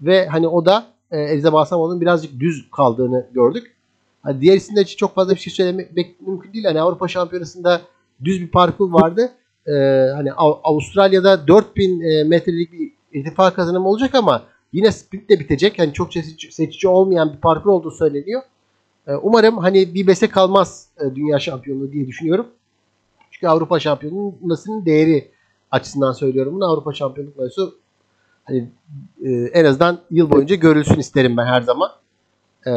Ve 0.00 0.26
hani 0.26 0.48
o 0.48 0.64
da 0.64 0.86
e, 1.10 1.20
Eliza 1.20 1.52
Balsamo'nun 1.52 2.00
birazcık 2.00 2.40
düz 2.40 2.70
kaldığını 2.70 3.26
gördük. 3.32 3.74
Hani 4.22 4.40
diğer 4.40 4.56
isimler 4.56 4.82
için 4.82 4.96
çok 4.96 5.14
fazla 5.14 5.34
bir 5.34 5.40
şey 5.40 5.52
söylemek 5.52 6.20
mümkün 6.20 6.52
değil. 6.52 6.64
Hani 6.64 6.80
Avrupa 6.80 7.08
Şampiyonası'nda 7.08 7.80
düz 8.24 8.40
bir 8.40 8.50
parkur 8.50 8.92
vardı. 8.92 9.32
Ee, 9.66 9.72
hani 10.14 10.32
Avustralya'da 10.32 11.48
4000 11.48 12.00
e, 12.00 12.24
metrelik 12.24 12.72
bir 12.72 12.97
irtifa 13.20 13.54
kazanımı 13.54 13.88
olacak 13.88 14.14
ama 14.14 14.42
yine 14.72 14.92
sprintle 14.92 15.40
bitecek. 15.40 15.78
Hani 15.78 15.92
çok 15.92 16.12
seçici, 16.12 16.52
seçici 16.52 16.88
olmayan 16.88 17.32
bir 17.32 17.38
parkur 17.40 17.70
olduğu 17.70 17.90
söyleniyor. 17.90 18.42
Ee, 19.06 19.14
umarım 19.14 19.58
hani 19.58 19.94
bir 19.94 20.06
bese 20.06 20.28
kalmaz 20.28 20.88
e, 21.00 21.14
dünya 21.14 21.38
şampiyonluğu 21.38 21.92
diye 21.92 22.06
düşünüyorum. 22.06 22.46
Çünkü 23.30 23.48
Avrupa 23.48 23.80
şampiyonluğunun 23.80 24.86
değeri 24.86 25.30
açısından 25.70 26.12
söylüyorum 26.12 26.54
bunu. 26.54 26.64
Avrupa 26.64 26.92
şampiyonlukları 26.92 27.50
hani 28.44 28.68
e, 29.24 29.30
en 29.30 29.64
azından 29.64 29.98
yıl 30.10 30.30
boyunca 30.30 30.56
görülsün 30.56 30.98
isterim 30.98 31.36
ben 31.36 31.46
her 31.46 31.62
zaman. 31.62 31.90
Ee, 32.66 32.70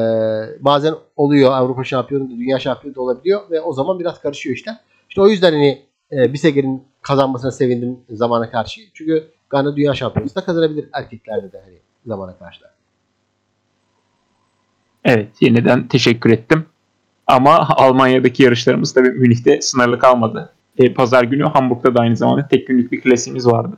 bazen 0.60 0.94
oluyor 1.16 1.52
Avrupa 1.52 1.84
şampiyonu 1.84 2.26
da 2.26 2.30
dünya 2.30 2.60
şampiyonu 2.60 2.96
da 2.96 3.02
olabiliyor 3.02 3.42
ve 3.50 3.62
o 3.62 3.74
zaman 3.74 4.00
biraz 4.00 4.22
karışıyor 4.22 4.56
işte. 4.56 4.72
İşte 5.10 5.22
o 5.22 5.28
yüzden 5.28 5.52
hani 5.52 5.82
e, 6.12 6.34
Biseger'in 6.34 6.84
kazanmasına 7.02 7.52
sevindim 7.52 8.00
zamana 8.10 8.52
karşı. 8.52 8.82
Çünkü 8.94 9.32
Gana 9.52 9.76
dünya 9.76 9.94
şampiyonası 9.94 10.36
da 10.36 10.42
kazanabilir 10.42 10.86
erkeklerde 10.94 11.52
de 11.52 11.62
hani 11.66 11.78
zamana 12.06 12.38
karşı. 12.38 12.62
Evet 15.04 15.28
yeniden 15.42 15.88
teşekkür 15.88 16.30
ettim. 16.30 16.66
Ama 17.28 17.68
Almanya'daki 17.70 18.44
yarışlarımız 18.44 18.94
tabii 18.94 19.10
Münih'te 19.10 19.62
sınırlı 19.62 20.00
kalmadı. 20.00 20.54
E, 20.78 20.94
Pazar 20.94 21.24
günü 21.24 21.44
Hamburg'da 21.44 21.96
da 21.96 22.00
aynı 22.00 22.18
zamanda 22.18 22.48
tek 22.48 22.68
günlük 22.68 22.92
bir 22.92 23.02
klasiğimiz 23.02 23.48
vardı. 23.48 23.78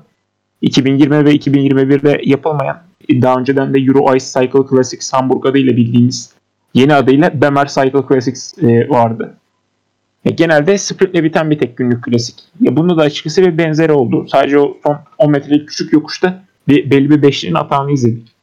2020 0.61 1.25
ve 1.25 1.35
2021'de 1.35 2.21
yapılmayan 2.23 2.81
daha 3.09 3.39
önceden 3.39 3.73
de 3.73 3.79
Euro 3.79 4.15
Ice 4.15 4.25
Cycle 4.25 4.69
Classics 4.69 5.13
Hamburg 5.13 5.45
adıyla 5.45 5.77
bildiğimiz 5.77 6.33
yeni 6.73 6.93
adıyla 6.93 7.41
Bemer 7.41 7.67
Cycle 7.67 8.03
Classics 8.09 8.57
e, 8.63 8.89
vardı. 8.89 9.37
E, 10.25 10.29
genelde 10.31 10.77
sprintle 10.77 11.23
biten 11.23 11.51
bir 11.51 11.59
tek 11.59 11.77
günlük 11.77 12.03
klasik. 12.03 12.35
Ya 12.61 12.75
bunu 12.75 12.97
da 12.97 13.01
açıkçası 13.01 13.41
bir 13.41 13.57
benzeri 13.57 13.91
oldu. 13.91 14.25
Sadece 14.27 14.59
o 14.59 14.77
son 14.83 14.97
10 15.17 15.31
metrelik 15.31 15.69
küçük 15.69 15.93
yokuşta 15.93 16.43
bir 16.67 16.91
belli 16.91 17.09
bir 17.09 17.21
beşlinin 17.21 17.55
atağını 17.55 17.91
izledik. 17.91 18.33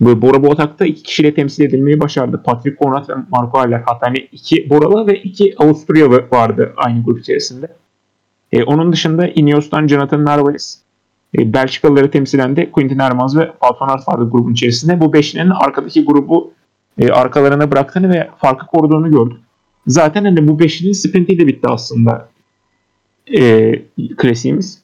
Bu 0.00 0.22
Bora 0.22 0.42
Botak'ta 0.42 0.86
iki 0.86 1.02
kişiyle 1.02 1.34
temsil 1.34 1.64
edilmeyi 1.64 2.00
başardı. 2.00 2.42
Patrick 2.44 2.76
Conrad 2.78 3.08
ve 3.08 3.14
Marco 3.30 3.58
Haller. 3.58 3.82
Hatta 3.86 4.06
hani 4.06 4.18
iki 4.32 4.70
Boralı 4.70 5.06
ve 5.06 5.22
iki 5.22 5.54
Avusturyalı 5.58 6.24
vardı 6.32 6.72
aynı 6.76 7.04
grup 7.04 7.20
içerisinde. 7.20 7.68
E, 8.52 8.62
onun 8.64 8.92
dışında 8.92 9.28
Ineos'tan 9.28 9.86
Jonathan 9.86 10.24
Narvaez, 10.24 10.82
e, 11.38 11.52
Belçikalıları 11.52 12.10
temsilen 12.10 12.56
de 12.56 12.70
Quentin 12.70 12.98
Hermans 12.98 13.36
ve 13.36 13.52
Falcon 13.60 13.88
Art 13.88 14.08
vardı 14.08 14.30
grubun 14.30 14.52
içerisinde. 14.52 15.00
Bu 15.00 15.12
beşlinin 15.12 15.50
arkadaki 15.50 16.04
grubu 16.04 16.52
e, 16.98 17.08
arkalarına 17.10 17.70
bıraktığını 17.70 18.14
ve 18.14 18.30
farkı 18.38 18.66
koruduğunu 18.66 19.10
gördük. 19.10 19.40
Zaten 19.86 20.24
hani 20.24 20.48
bu 20.48 20.58
beşlinin 20.58 20.92
sprintiyle 20.92 21.46
bitti 21.46 21.68
aslında 21.68 22.28
e, 23.38 23.72
klasiğimiz. 24.16 24.82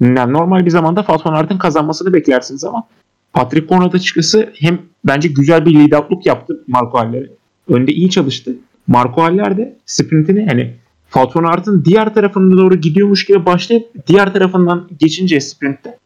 Yani 0.00 0.32
normal 0.32 0.66
bir 0.66 0.70
zamanda 0.70 1.02
Falcon 1.02 1.34
Art'ın 1.34 1.58
kazanmasını 1.58 2.12
beklersiniz 2.14 2.64
ama 2.64 2.84
Patrick 3.32 3.68
Conrad 3.68 3.92
açıkçası 3.92 4.52
hem 4.54 4.78
bence 5.04 5.28
güzel 5.28 5.66
bir 5.66 5.74
lead 5.74 6.04
up'luk 6.04 6.26
yaptı 6.26 6.64
Marco 6.66 6.98
Haller'e. 6.98 7.28
Önde 7.68 7.92
iyi 7.92 8.10
çalıştı. 8.10 8.56
Marco 8.86 9.22
Haller 9.22 9.56
de 9.56 9.76
sprintini 9.86 10.46
hani 10.46 10.74
Falcon 11.08 11.44
Art'ın 11.44 11.84
diğer 11.84 12.14
tarafına 12.14 12.56
doğru 12.56 12.74
gidiyormuş 12.74 13.24
gibi 13.24 13.46
başlayıp 13.46 14.06
diğer 14.06 14.32
tarafından 14.32 14.88
geçince 14.98 15.40
sprintte 15.40 15.98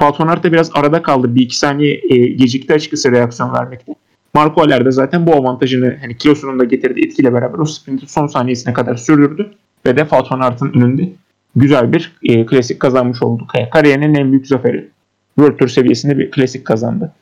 Falcon 0.00 0.28
Art 0.28 0.44
da 0.44 0.52
biraz 0.52 0.70
arada 0.74 1.02
kaldı. 1.02 1.34
Bir 1.34 1.42
iki 1.42 1.58
saniye 1.58 2.00
e, 2.10 2.16
gecikti 2.16 2.74
açıkçası 2.74 3.12
reaksiyon 3.12 3.54
vermekte. 3.54 3.94
Marco 4.34 4.60
Haller 4.60 4.84
de 4.84 4.90
zaten 4.90 5.26
bu 5.26 5.34
avantajını 5.34 5.96
hani 6.00 6.16
kilosunun 6.16 6.58
da 6.58 6.64
getirdiği 6.64 7.06
etkiyle 7.06 7.32
beraber 7.34 7.58
o 7.58 7.64
sprinti 7.64 8.12
son 8.12 8.26
saniyesine 8.26 8.72
kadar 8.72 8.96
sürdürdü. 8.96 9.50
Ve 9.86 9.96
de 9.96 10.04
Falcon 10.04 10.40
Art'ın 10.40 10.72
önünde 10.72 11.08
güzel 11.56 11.92
bir 11.92 12.12
e, 12.22 12.46
klasik 12.46 12.80
kazanmış 12.80 13.22
oldu. 13.22 13.46
Kariyerinin 13.72 14.14
en 14.14 14.32
büyük 14.32 14.46
zaferi. 14.46 14.88
World 15.34 15.58
Tour 15.58 15.68
seviyesinde 15.68 16.18
bir 16.18 16.30
klasik 16.30 16.64
kazandı. 16.64 17.12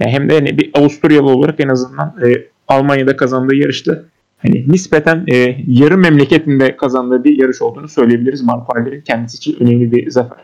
Yani 0.00 0.12
hem 0.12 0.28
de 0.28 0.34
hani 0.34 0.58
bir 0.58 0.70
Avusturyalı 0.74 1.30
olarak 1.30 1.60
en 1.60 1.68
azından 1.68 2.14
e, 2.26 2.46
Almanya'da 2.68 3.16
kazandığı 3.16 3.54
yarışta 3.54 4.02
hani 4.38 4.64
nispeten 4.68 5.24
e, 5.32 5.56
yarı 5.66 5.98
memleketinde 5.98 6.76
kazandığı 6.76 7.24
bir 7.24 7.38
yarış 7.38 7.62
olduğunu 7.62 7.88
söyleyebiliriz 7.88 8.42
Marco 8.42 8.74
Haller'in 8.74 9.00
kendisi 9.00 9.36
için 9.36 9.56
önemli 9.60 9.92
bir 9.92 10.10
zafer. 10.10 10.38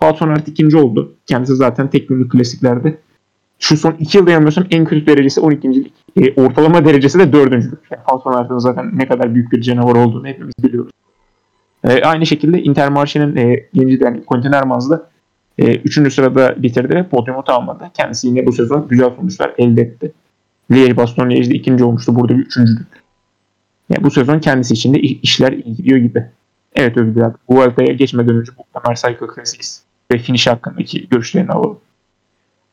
Falcon 0.00 0.28
Art 0.28 0.48
ikinci 0.48 0.76
oldu. 0.76 1.14
Kendisi 1.26 1.56
zaten 1.56 1.90
tek 1.90 2.08
günlük 2.08 2.32
klasiklerde. 2.32 2.98
Şu 3.58 3.76
son 3.76 3.92
iki 3.92 4.18
yılda 4.18 4.30
yanılmıyorsam 4.30 4.64
en 4.70 4.84
kötü 4.84 5.06
derecesi 5.06 5.40
12.lik. 5.40 5.92
E, 6.16 6.42
ortalama 6.42 6.84
derecesi 6.84 7.18
de 7.18 7.32
dördüncülük. 7.32 7.78
Yani 7.90 8.02
Falcon 8.10 8.32
Art'ın 8.32 8.58
zaten 8.58 8.98
ne 8.98 9.08
kadar 9.08 9.34
büyük 9.34 9.52
bir 9.52 9.60
canavar 9.60 9.94
olduğunu 9.94 10.26
hepimiz 10.26 10.54
biliyoruz. 10.62 10.92
E, 11.84 12.02
aynı 12.02 12.26
şekilde 12.26 12.62
Intermarché'nin 12.62 13.36
e, 13.36 13.66
genci 13.74 14.04
yani 14.04 14.24
Quentin 14.24 14.52
Hermans'da 14.52 15.08
e, 15.58 15.76
üçüncü 15.76 16.10
sırada 16.10 16.62
bitirdi 16.62 16.94
ve 16.94 17.08
podyumu 17.08 17.44
tamamladı. 17.44 17.90
Kendisi 17.94 18.28
yine 18.28 18.46
bu 18.46 18.52
sezon 18.52 18.88
güzel 18.88 19.10
sonuçlar 19.16 19.54
elde 19.58 19.82
etti. 19.82 20.12
Liège 20.70 20.96
Baston 20.96 21.30
Liège'de 21.30 21.54
ikinci 21.54 21.84
olmuştu. 21.84 22.14
Burada 22.14 22.38
bir 22.38 22.46
üçüncülük. 22.46 22.88
Yani 23.90 24.04
bu 24.04 24.10
sezon 24.10 24.38
kendisi 24.38 24.74
için 24.74 24.94
de 24.94 24.98
işler 25.00 25.52
iyi 25.52 25.76
gidiyor 25.76 25.98
gibi. 25.98 26.26
Evet 26.74 26.96
Özgür 26.96 27.20
abi. 27.20 27.34
Bu 27.48 27.62
haftaya 27.62 27.92
geçmeden 27.92 28.36
önce 28.36 28.52
bu 28.58 28.80
Tamer 28.80 28.96
Cycle 28.96 29.26
Classics 29.34 29.80
ve 30.12 30.18
finish 30.18 30.46
hakkındaki 30.46 31.08
görüşlerini 31.08 31.50
alalım. 31.50 31.78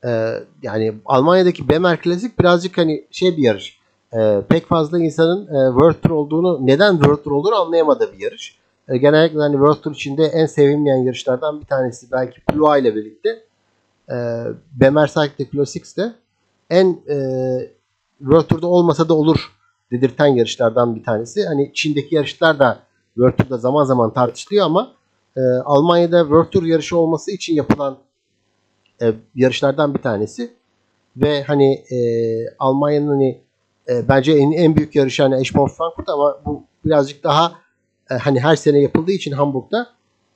Ee, 0.05 0.43
yani 0.63 0.93
Almanya'daki 1.05 1.69
Bemer 1.69 1.99
Classic 2.03 2.33
birazcık 2.39 2.77
hani 2.77 3.05
şey 3.11 3.37
bir 3.37 3.43
yarış. 3.43 3.79
Ee, 4.13 4.41
pek 4.49 4.67
fazla 4.67 4.99
insanın 4.99 5.47
e, 5.47 5.71
World 5.71 6.01
Tour 6.01 6.11
olduğunu, 6.11 6.67
neden 6.67 6.91
World 6.91 7.23
Tour 7.23 7.31
olduğunu 7.31 7.55
anlayamadığı 7.55 8.13
bir 8.13 8.19
yarış. 8.19 8.57
E, 8.87 8.97
genellikle 8.97 9.39
hani 9.39 9.53
World 9.53 9.81
Tour 9.81 9.93
içinde 9.95 10.25
en 10.25 10.45
sevilmeyen 10.45 10.97
yarışlardan 10.97 11.61
bir 11.61 11.65
tanesi 11.65 12.11
belki 12.11 12.41
Plua 12.41 12.77
ile 12.77 12.95
birlikte 12.95 13.43
e, 14.09 14.15
Bemer 14.71 15.07
Cycle 15.07 15.49
Classics'te 15.51 16.13
en 16.69 16.99
e, 17.09 17.17
World 18.19 18.45
Tour'da 18.45 18.67
olmasa 18.67 19.09
da 19.09 19.13
olur 19.13 19.51
dedirten 19.91 20.27
yarışlardan 20.27 20.95
bir 20.95 21.03
tanesi. 21.03 21.45
Hani 21.45 21.71
Çin'deki 21.73 22.15
yarışlar 22.15 22.59
da 22.59 22.79
World 23.13 23.37
Tour'da 23.37 23.57
zaman 23.57 23.83
zaman 23.83 24.13
tartışılıyor 24.13 24.65
ama 24.65 24.91
e, 25.37 25.41
Almanya'da 25.65 26.21
World 26.21 26.49
Tour 26.49 26.63
yarışı 26.63 26.97
olması 26.97 27.31
için 27.31 27.55
yapılan 27.55 27.97
e, 29.01 29.13
yarışlardan 29.35 29.93
bir 29.93 30.01
tanesi. 30.01 30.53
Ve 31.17 31.43
hani 31.43 31.73
e, 31.73 31.97
Almanya'nın 32.59 33.07
hani 33.07 33.41
e, 33.89 34.07
bence 34.07 34.31
en, 34.31 34.51
en 34.51 34.75
büyük 34.75 34.95
yarışı 34.95 35.23
hani 35.23 35.41
Eschborn 35.41 35.69
Frankfurt 35.69 36.09
ama 36.09 36.37
bu 36.45 36.63
birazcık 36.85 37.23
daha 37.23 37.51
e, 38.11 38.13
hani 38.13 38.39
her 38.39 38.55
sene 38.55 38.81
yapıldığı 38.81 39.11
için 39.11 39.31
Hamburg'da 39.31 39.87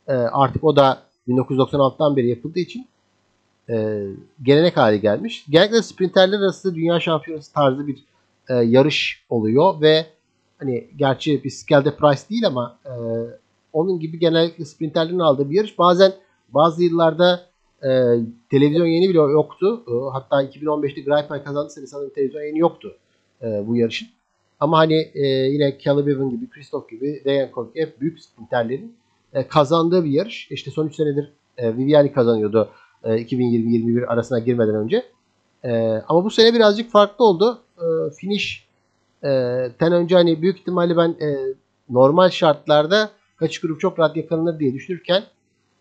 e, 0.07 0.13
artık 0.13 0.63
o 0.63 0.75
da 0.75 0.99
1996'dan 1.27 2.15
beri 2.15 2.29
yapıldığı 2.29 2.59
için 2.59 2.87
e, 3.69 4.03
gelenek 4.43 4.77
hale 4.77 4.97
gelmiş. 4.97 5.45
Genellikle 5.49 5.81
sprinterler 5.81 6.39
arası 6.39 6.75
dünya 6.75 6.99
şampiyonası 6.99 7.53
tarzı 7.53 7.87
bir 7.87 8.03
e, 8.49 8.53
yarış 8.53 9.25
oluyor 9.29 9.81
ve 9.81 10.05
hani 10.57 10.87
gerçi 10.95 11.43
bir 11.43 11.49
Skelde 11.49 11.95
Price 11.95 12.21
değil 12.29 12.47
ama 12.47 12.77
e, 12.85 12.93
onun 13.73 13.99
gibi 13.99 14.19
genellikle 14.19 14.65
sprinterlerin 14.65 15.19
aldığı 15.19 15.49
bir 15.49 15.55
yarış. 15.55 15.79
Bazen 15.79 16.13
bazı 16.49 16.83
yıllarda 16.83 17.49
e, 17.83 17.89
televizyon 18.51 18.86
yayını 18.86 19.09
bile 19.09 19.17
yoktu. 19.17 19.83
E, 19.88 19.93
hatta 20.12 20.43
2015'te 20.43 21.01
Grand 21.01 21.27
Prix 21.27 21.43
kazandı 21.43 21.69
sene 21.69 21.88
sanırım 21.88 22.13
televizyon 22.13 22.41
yayını 22.41 22.57
yoktu 22.57 22.98
e, 23.41 23.67
bu 23.67 23.75
yarışın. 23.75 24.07
Ama 24.59 24.77
hani 24.77 25.12
e, 25.13 25.27
yine 25.27 25.77
Bevan 25.88 26.29
gibi, 26.29 26.50
Christoph 26.50 26.89
gibi, 26.89 27.24
Ryan 27.25 27.50
Cook 27.55 27.75
hep 27.75 28.01
büyük 28.01 28.19
sprinterlerin 28.21 28.95
e, 29.33 29.48
kazandığı 29.48 30.05
bir 30.05 30.09
yarış. 30.09 30.51
İşte 30.51 30.71
son 30.71 30.88
3 30.88 30.95
senedir 30.95 31.31
e, 31.57 31.77
Viviani 31.77 32.13
kazanıyordu 32.13 32.69
e, 33.03 33.09
2020-2021 33.09 34.05
arasına 34.05 34.39
girmeden 34.39 34.75
önce. 34.75 35.05
E, 35.63 36.01
ama 36.07 36.24
bu 36.24 36.29
sene 36.29 36.53
birazcık 36.53 36.91
farklı 36.91 37.25
oldu. 37.25 37.62
E, 37.77 37.86
finish 38.13 38.67
e, 39.24 39.29
ten 39.79 39.93
önce 39.93 40.15
hani 40.15 40.41
büyük 40.41 40.59
ihtimalle 40.59 40.98
ben 40.98 41.09
e, 41.09 41.38
normal 41.89 42.29
şartlarda 42.29 43.09
kaçış 43.38 43.62
grubu 43.62 43.79
çok 43.79 44.00
rahat 44.00 44.17
yakalanır 44.17 44.59
diye 44.59 44.74
düşünürken 44.74 45.24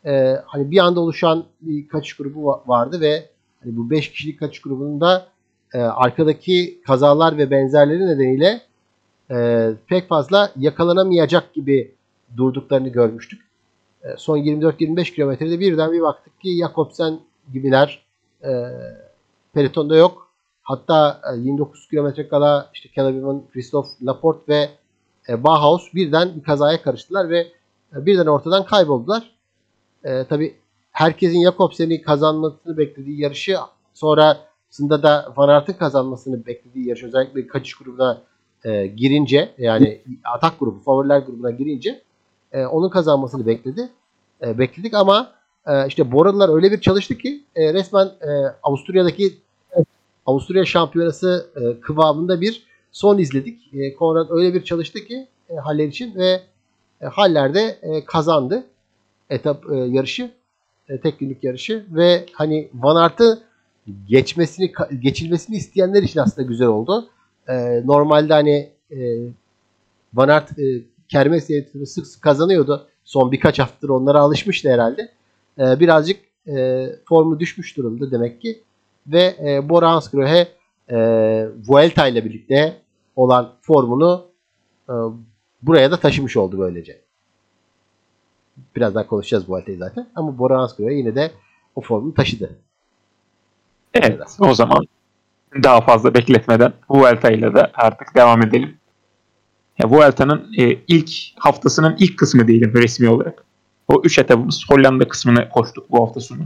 e, 0.08 0.42
hani 0.46 0.70
bir 0.70 0.78
anda 0.78 1.00
oluşan 1.00 1.44
bir 1.60 1.88
kaçış 1.88 2.16
grubu 2.16 2.62
vardı 2.66 3.00
ve 3.00 3.28
hani 3.62 3.76
bu 3.76 3.90
5 3.90 4.10
kişilik 4.10 4.38
kaçış 4.38 4.62
grubunda 4.62 5.28
e, 5.74 5.78
arkadaki 5.78 6.80
kazalar 6.86 7.38
ve 7.38 7.50
benzerleri 7.50 8.06
nedeniyle 8.06 8.60
e, 9.30 9.68
pek 9.86 10.08
fazla 10.08 10.52
yakalanamayacak 10.56 11.54
gibi 11.54 11.94
durduklarını 12.36 12.88
görmüştük. 12.88 13.40
E, 14.02 14.08
son 14.16 14.38
24-25 14.38 15.14
kilometrede 15.14 15.60
birden 15.60 15.92
bir 15.92 16.00
baktık 16.00 16.40
ki 16.40 16.58
Jakobsen 16.58 17.20
gibiler 17.52 18.02
e, 18.44 18.50
pelotonda 19.54 19.96
yok. 19.96 20.28
Hatta 20.62 21.20
e, 21.34 21.38
29 21.38 21.88
kilometre 21.88 22.28
kala 22.28 22.70
işte 22.74 22.88
Kellerman, 22.88 23.42
Christoph 23.52 23.88
Laporte 24.02 24.52
ve 24.52 24.68
e, 25.28 25.44
Bauhaus 25.44 25.94
birden 25.94 26.36
bir 26.36 26.42
kazaya 26.42 26.82
karıştılar 26.82 27.30
ve 27.30 27.46
e, 27.96 28.06
birden 28.06 28.26
ortadan 28.26 28.64
kayboldular. 28.64 29.37
E, 30.04 30.24
Tabi 30.24 30.56
herkesin 30.90 31.44
Jakobsen'i 31.44 32.02
kazanmasını 32.02 32.78
beklediği 32.78 33.20
yarışı 33.20 33.56
sonrasında 33.94 35.02
da 35.02 35.32
Van 35.36 35.48
Aert'ın 35.48 35.72
kazanmasını 35.72 36.46
beklediği 36.46 36.88
yarış 36.88 37.02
özellikle 37.02 37.46
kaçış 37.46 37.74
grubuna 37.74 38.22
e, 38.64 38.86
girince 38.86 39.54
yani 39.58 40.00
atak 40.24 40.60
grubu, 40.60 40.80
favoriler 40.80 41.18
grubuna 41.18 41.50
girince 41.50 42.02
e, 42.52 42.66
onun 42.66 42.88
kazanmasını 42.88 43.46
bekledi. 43.46 43.88
E, 44.42 44.58
bekledik 44.58 44.94
ama 44.94 45.32
e, 45.66 45.86
işte 45.86 46.12
Boralılar 46.12 46.54
öyle 46.54 46.72
bir 46.72 46.80
çalıştı 46.80 47.18
ki 47.18 47.44
e, 47.56 47.74
resmen 47.74 48.06
e, 48.06 48.30
Avusturya'daki 48.62 49.38
Avusturya 50.28 50.64
şampiyonası 50.64 51.50
e, 51.56 51.80
kıvamında 51.80 52.40
bir 52.40 52.66
son 52.92 53.18
izledik. 53.18 53.74
E, 53.74 53.94
Konrad 53.94 54.30
öyle 54.30 54.54
bir 54.54 54.64
çalıştı 54.64 54.98
ki 54.98 55.26
e, 55.50 55.54
Haller 55.54 55.86
için 55.86 56.14
ve 56.14 56.40
e, 57.00 57.06
Haller 57.06 57.54
de 57.54 57.78
e, 57.82 58.04
kazandı 58.04 58.64
etap 59.30 59.64
e, 59.72 59.76
yarışı. 59.76 60.30
E, 60.88 61.00
tek 61.00 61.18
günlük 61.18 61.44
yarışı 61.44 61.86
ve 61.90 62.26
hani 62.32 62.68
Van 62.74 62.96
Aert'ı 62.96 63.42
geçmesini 64.08 64.72
geçilmesini 65.00 65.56
isteyenler 65.56 66.02
için 66.02 66.20
aslında 66.20 66.48
güzel 66.48 66.68
oldu. 66.68 67.08
E, 67.48 67.82
normalde 67.86 68.32
hani 68.32 68.70
e, 68.90 68.98
Van 70.14 70.28
Aert 70.28 70.58
e, 70.58 70.64
kermes 71.08 71.48
sık 71.86 72.06
sık 72.06 72.22
kazanıyordu. 72.22 72.86
Son 73.04 73.32
birkaç 73.32 73.58
haftadır 73.58 73.88
onlara 73.88 74.18
alışmıştı 74.18 74.70
herhalde. 74.70 75.08
E, 75.58 75.80
birazcık 75.80 76.20
e, 76.46 76.86
formu 77.08 77.40
düşmüş 77.40 77.76
durumda 77.76 78.10
demek 78.10 78.42
ki. 78.42 78.62
Ve 79.06 79.36
e, 79.46 79.68
Bora 79.68 79.90
Hansgrohe 79.90 80.48
e, 80.90 80.96
Vuelta 81.68 82.08
ile 82.08 82.24
birlikte 82.24 82.76
olan 83.16 83.52
formunu 83.60 84.26
e, 84.88 84.94
buraya 85.62 85.90
da 85.90 85.96
taşımış 85.96 86.36
oldu 86.36 86.58
böylece. 86.58 87.07
Birazdan 88.76 89.06
konuşacağız 89.06 89.48
bu 89.48 89.56
halteyi 89.56 89.78
zaten. 89.78 90.06
Ama 90.14 90.38
Bora 90.38 90.58
Hansgrohe 90.58 90.94
yine 90.94 91.14
de 91.14 91.30
o 91.74 91.80
formunu 91.80 92.14
taşıdı. 92.14 92.50
Evet 93.94 94.20
o 94.40 94.54
zaman 94.54 94.84
daha 95.62 95.80
fazla 95.80 96.14
bekletmeden 96.14 96.72
Vuelta 96.90 97.30
ile 97.30 97.54
de 97.54 97.70
artık 97.74 98.14
devam 98.14 98.42
edelim. 98.42 98.76
Ya 99.78 99.90
Vuelta'nın 99.90 100.46
e, 100.58 100.76
ilk 100.88 101.10
haftasının 101.36 101.96
ilk 101.98 102.18
kısmı 102.18 102.48
diyelim 102.48 102.74
resmi 102.74 103.08
olarak. 103.08 103.44
O 103.88 104.02
üç 104.04 104.18
etabımız 104.18 104.64
Hollanda 104.68 105.08
kısmını 105.08 105.48
koştuk 105.48 105.90
bu 105.90 106.06
hafta 106.06 106.20
sonu. 106.20 106.42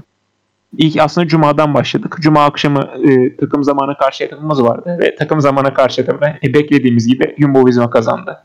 İlk 0.76 1.00
aslında 1.00 1.28
Cuma'dan 1.28 1.74
başladık. 1.74 2.16
Cuma 2.20 2.44
akşamı 2.44 2.80
e, 2.80 3.36
takım 3.36 3.64
zamana 3.64 3.96
karşı 3.96 4.24
etabımız 4.24 4.62
vardı 4.62 4.96
ve 5.00 5.14
takım 5.14 5.40
zamana 5.40 5.74
karşı 5.74 6.02
etabı 6.02 6.24
e, 6.42 6.54
beklediğimiz 6.54 7.06
gibi 7.06 7.36
Jumbo 7.38 7.66
Visma 7.66 7.90
kazandı. 7.90 8.38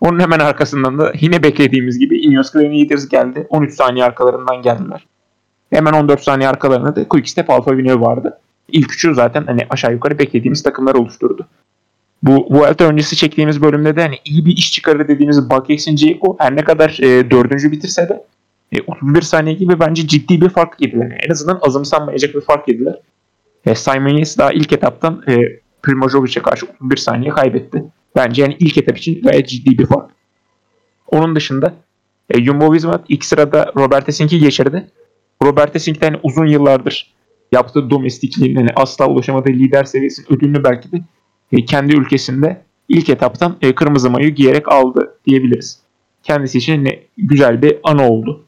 Onun 0.00 0.20
hemen 0.20 0.38
arkasından 0.38 0.98
da 0.98 1.12
yine 1.20 1.42
beklediğimiz 1.42 1.98
gibi 1.98 2.18
Ineos 2.18 2.52
Grenadiers 2.52 3.08
geldi. 3.08 3.46
13 3.48 3.74
saniye 3.74 4.04
arkalarından 4.04 4.62
geldiler. 4.62 5.06
Hemen 5.70 5.92
14 5.92 6.22
saniye 6.22 6.48
arkalarında 6.48 6.96
da 6.96 7.08
Quickstep 7.08 7.50
Alfa 7.50 7.76
Vinyl 7.76 8.00
vardı. 8.00 8.38
İlk 8.68 8.94
üçü 8.94 9.14
zaten 9.14 9.44
hani 9.46 9.60
aşağı 9.70 9.92
yukarı 9.92 10.18
beklediğimiz 10.18 10.62
takımlar 10.62 10.94
oluşturdu. 10.94 11.46
Bu 12.22 12.46
Vuelta 12.50 12.84
öncesi 12.84 13.16
çektiğimiz 13.16 13.62
bölümde 13.62 13.96
de 13.96 14.02
hani 14.02 14.16
iyi 14.24 14.46
bir 14.46 14.56
iş 14.56 14.72
çıkarır 14.72 15.08
dediğimiz 15.08 15.50
Bakex'in 15.50 15.96
Ceko 15.96 16.36
her 16.38 16.56
ne 16.56 16.64
kadar 16.64 16.98
e, 17.02 17.30
dördüncü 17.30 17.72
bitirse 17.72 18.08
de 18.08 18.24
e, 18.72 18.82
31 18.86 19.22
saniye 19.22 19.54
gibi 19.54 19.80
bence 19.80 20.06
ciddi 20.06 20.40
bir 20.40 20.48
fark 20.48 20.80
yediler. 20.80 21.02
Yani 21.02 21.18
en 21.26 21.30
azından 21.30 21.58
azımsanmayacak 21.62 22.34
bir 22.34 22.40
fark 22.40 22.68
yediler. 22.68 22.94
E, 23.66 23.74
Simon 23.74 24.08
Yates 24.08 24.38
daha 24.38 24.52
ilk 24.52 24.72
etaptan 24.72 25.22
e, 25.28 25.36
Primožovic'e 25.82 26.42
karşı 26.42 26.66
31 26.66 26.96
saniye 26.96 27.30
kaybetti. 27.30 27.84
Bence 28.16 28.42
yani 28.42 28.56
ilk 28.60 28.78
etap 28.78 28.98
için 28.98 29.22
gayet 29.22 29.48
ciddi 29.48 29.78
bir 29.78 29.86
fark. 29.86 30.10
Onun 31.06 31.36
dışında 31.36 31.74
e, 32.30 32.44
Jumbo 32.44 32.72
Visma 32.72 33.04
ilk 33.08 33.24
sırada 33.24 33.72
Robert 33.76 34.08
Esink'i 34.08 34.38
geçirdi. 34.38 34.90
Robert 35.42 35.76
Esink 35.76 35.98
uzun 36.22 36.46
yıllardır 36.46 37.14
yaptığı 37.52 37.90
domestikliğin 37.90 38.56
hani 38.56 38.70
asla 38.76 39.08
ulaşamadığı 39.08 39.48
lider 39.48 39.84
seviyesinin 39.84 40.32
ödülünü 40.32 40.64
belki 40.64 40.92
de 40.92 41.00
e, 41.52 41.64
kendi 41.64 41.96
ülkesinde 41.96 42.62
ilk 42.88 43.08
etaptan 43.08 43.56
e, 43.62 43.74
kırmızı 43.74 44.10
mayo 44.10 44.28
giyerek 44.28 44.68
aldı 44.68 45.14
diyebiliriz. 45.26 45.80
Kendisi 46.22 46.58
için 46.58 46.84
ne 46.84 47.00
güzel 47.16 47.62
bir 47.62 47.78
anı 47.82 48.08
oldu. 48.08 48.44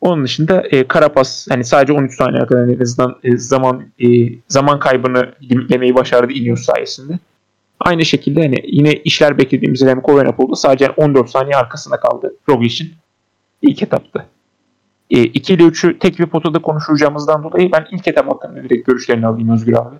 Onun 0.00 0.24
dışında 0.24 0.62
e, 0.70 0.88
Karapas 0.88 1.46
hani 1.50 1.64
sadece 1.64 1.92
13 1.92 2.16
saniye 2.16 2.46
kadar 2.46 2.68
en 2.68 2.80
azından 2.80 3.16
e, 3.24 3.36
zaman 3.36 3.82
e, 3.98 4.06
zaman 4.48 4.78
kaybını 4.78 5.34
limitlemeyi 5.42 5.94
başardı 5.94 6.32
Ineos 6.32 6.62
sayesinde. 6.62 7.18
Aynı 7.84 8.04
şekilde 8.04 8.42
hani 8.42 8.56
yine 8.64 8.92
işler 8.92 9.38
beklediğimiz 9.38 9.82
Remco 9.82 10.12
Evenepoel'da 10.12 10.54
sadece 10.54 10.90
14 10.90 11.30
saniye 11.30 11.56
arkasında 11.56 11.96
kaldı 12.00 12.36
Roglic'in 12.48 12.92
ilk 13.62 13.82
etapta. 13.82 14.26
E, 15.10 15.22
2 15.22 15.54
ile 15.54 15.62
3'ü 15.62 15.98
tek 15.98 16.18
bir 16.18 16.26
potada 16.26 16.62
konuşacağımızdan 16.62 17.42
dolayı 17.42 17.72
ben 17.72 17.86
ilk 17.92 18.08
etap 18.08 18.30
hakkında 18.30 18.62
direkt 18.62 18.86
görüşlerini 18.86 19.26
alayım 19.26 19.50
Özgür 19.50 19.72
abi. 19.72 19.96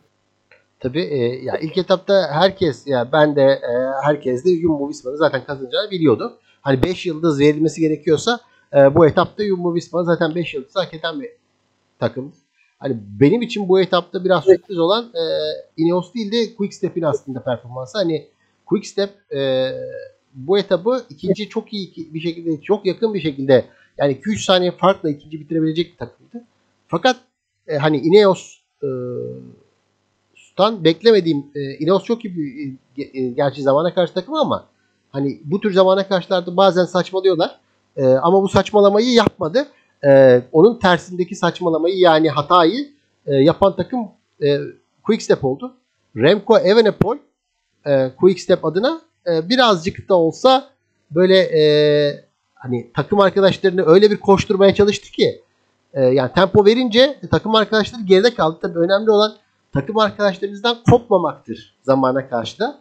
Tabii 0.81 1.03
e, 1.03 1.45
ya 1.45 1.59
ilk 1.59 1.79
etapta 1.79 2.29
herkes 2.33 2.87
ya 2.87 3.09
ben 3.13 3.37
de 3.37 3.43
e, 3.43 3.73
herkes 4.03 4.45
de 4.45 4.61
Jumbo 4.61 4.89
Visma'nın 4.89 5.17
zaten 5.17 5.45
kazanacağını 5.45 5.91
biliyordu. 5.91 6.39
Hani 6.61 6.83
5 6.83 7.07
yıldız 7.07 7.41
verilmesi 7.41 7.81
gerekiyorsa 7.81 8.41
e, 8.77 8.95
bu 8.95 9.07
etapta 9.07 9.45
Jumbo 9.45 9.75
Visma 9.75 10.05
zaten 10.05 10.35
5 10.35 10.55
yıldız 10.55 10.77
hak 10.77 10.95
eden 10.95 11.21
bir 11.21 11.31
takım. 11.99 12.33
Hani 12.79 12.97
benim 13.21 13.43
için 13.43 13.69
bu 13.69 13.81
etapta 13.81 14.25
biraz 14.25 14.45
sürpriz 14.45 14.79
olan 14.79 15.05
e, 15.05 15.25
Ineos 15.77 16.15
değil 16.15 16.33
de 16.33 16.55
Quickstep'in 16.55 17.03
aslında 17.03 17.43
performansı. 17.43 17.99
Hani 17.99 18.27
Quickstep 18.67 19.11
e, 19.33 19.71
bu 20.35 20.59
etabı 20.59 21.03
ikinci 21.11 21.49
çok 21.49 21.73
iyi 21.73 21.93
bir 21.97 22.21
şekilde 22.21 22.63
çok 22.63 22.87
yakın 22.87 23.15
bir 23.15 23.21
şekilde 23.21 23.65
yani 23.99 24.13
2-3 24.13 24.45
saniye 24.45 24.71
farkla 24.71 25.11
ikinci 25.11 25.41
bitirebilecek 25.41 25.93
bir 25.93 25.97
takımdı. 25.97 26.45
Fakat 26.89 27.17
e, 27.69 27.77
hani 27.77 27.99
Ineos 27.99 28.59
e, 28.83 28.89
Tan 30.57 30.85
beklemediğim 30.85 31.47
e, 31.55 31.79
Ineos 31.79 32.05
çok 32.05 32.25
iyi 32.25 32.37
bir 32.37 32.73
e, 32.99 33.21
e, 33.21 33.31
gerçi 33.31 33.63
zamana 33.63 33.95
karşı 33.95 34.15
takım 34.15 34.35
ama 34.35 34.67
hani 35.11 35.41
bu 35.45 35.61
tür 35.61 35.73
zamana 35.73 36.09
karşılarda 36.09 36.57
bazen 36.57 36.85
saçmalıyorlar. 36.85 37.61
E, 37.97 38.07
ama 38.07 38.43
bu 38.43 38.49
saçmalamayı 38.49 39.13
yapmadı. 39.13 39.67
E, 40.07 40.43
onun 40.53 40.79
tersindeki 40.79 41.35
saçmalamayı 41.35 41.99
yani 41.99 42.31
hatayı 42.31 42.89
e, 43.27 43.35
yapan 43.35 43.77
takım 43.77 44.09
e, 44.43 44.59
Quickstep 45.03 45.45
oldu. 45.45 45.75
Remco 46.17 46.59
Evenepoel 46.59 47.19
e, 47.87 48.11
Quickstep 48.17 48.65
adına 48.65 49.01
e, 49.27 49.49
birazcık 49.49 50.09
da 50.09 50.15
olsa 50.15 50.71
böyle 51.11 51.39
e, 51.39 51.65
hani 52.55 52.91
takım 52.95 53.21
arkadaşlarını 53.21 53.87
öyle 53.87 54.11
bir 54.11 54.17
koşturmaya 54.17 54.75
çalıştı 54.75 55.11
ki 55.11 55.43
e, 55.95 56.05
yani 56.05 56.33
tempo 56.33 56.67
verince 56.67 57.21
takım 57.31 57.55
arkadaşları 57.55 58.03
geride 58.03 58.35
kaldı. 58.35 58.59
Tabii 58.63 58.79
önemli 58.79 59.11
olan 59.11 59.35
takım 59.73 59.99
arkadaşlarınızdan 59.99 60.77
kopmamaktır 60.91 61.75
zamana 61.83 62.29
karşı 62.29 62.59
da. 62.59 62.79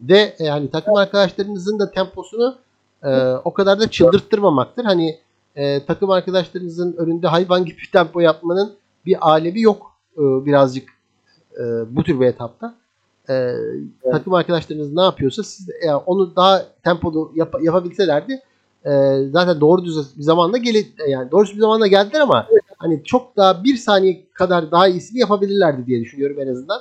Ve 0.00 0.36
e, 0.38 0.46
hani 0.46 0.70
takım 0.70 0.94
arkadaşlarınızın 0.94 1.78
da 1.78 1.90
temposunu 1.90 2.58
e, 3.02 3.32
o 3.44 3.52
kadar 3.52 3.80
da 3.80 3.90
çıldırttırmamaktır. 3.90 4.84
Hani 4.84 5.18
e, 5.56 5.86
takım 5.86 6.10
arkadaşlarınızın 6.10 6.92
önünde 6.92 7.28
hayvan 7.28 7.64
gibi 7.64 7.90
tempo 7.92 8.20
yapmanın 8.20 8.72
bir 9.06 9.28
alevi 9.30 9.60
yok 9.60 9.92
e, 10.16 10.20
birazcık 10.20 10.88
e, 11.58 11.62
bu 11.96 12.02
tür 12.02 12.20
bir 12.20 12.26
etapta. 12.26 12.74
E, 13.28 13.34
evet. 13.34 14.12
Takım 14.12 14.34
arkadaşlarınız 14.34 14.92
ne 14.92 15.02
yapıyorsa 15.02 15.42
siz 15.42 15.68
de, 15.68 15.72
yani 15.86 16.02
onu 16.06 16.36
daha 16.36 16.66
tempolu 16.84 17.32
yap, 17.34 17.54
yapabilselerdi 17.62 18.40
e, 18.84 18.90
zaten 19.30 19.60
doğru 19.60 19.84
düz 19.84 20.18
bir 20.18 20.22
zamanda 20.22 20.56
geli 20.56 20.86
yani 21.08 21.30
doğru 21.30 21.44
bir 21.44 21.60
zamanda 21.60 21.86
geldiler 21.86 22.20
ama 22.20 22.46
hani 22.78 23.04
çok 23.04 23.36
daha 23.36 23.64
bir 23.64 23.76
saniye 23.76 24.26
kadar 24.32 24.70
daha 24.70 24.88
iyisini 24.88 25.18
yapabilirlerdi 25.18 25.86
diye 25.86 26.00
düşünüyorum 26.00 26.40
en 26.40 26.48
azından. 26.48 26.80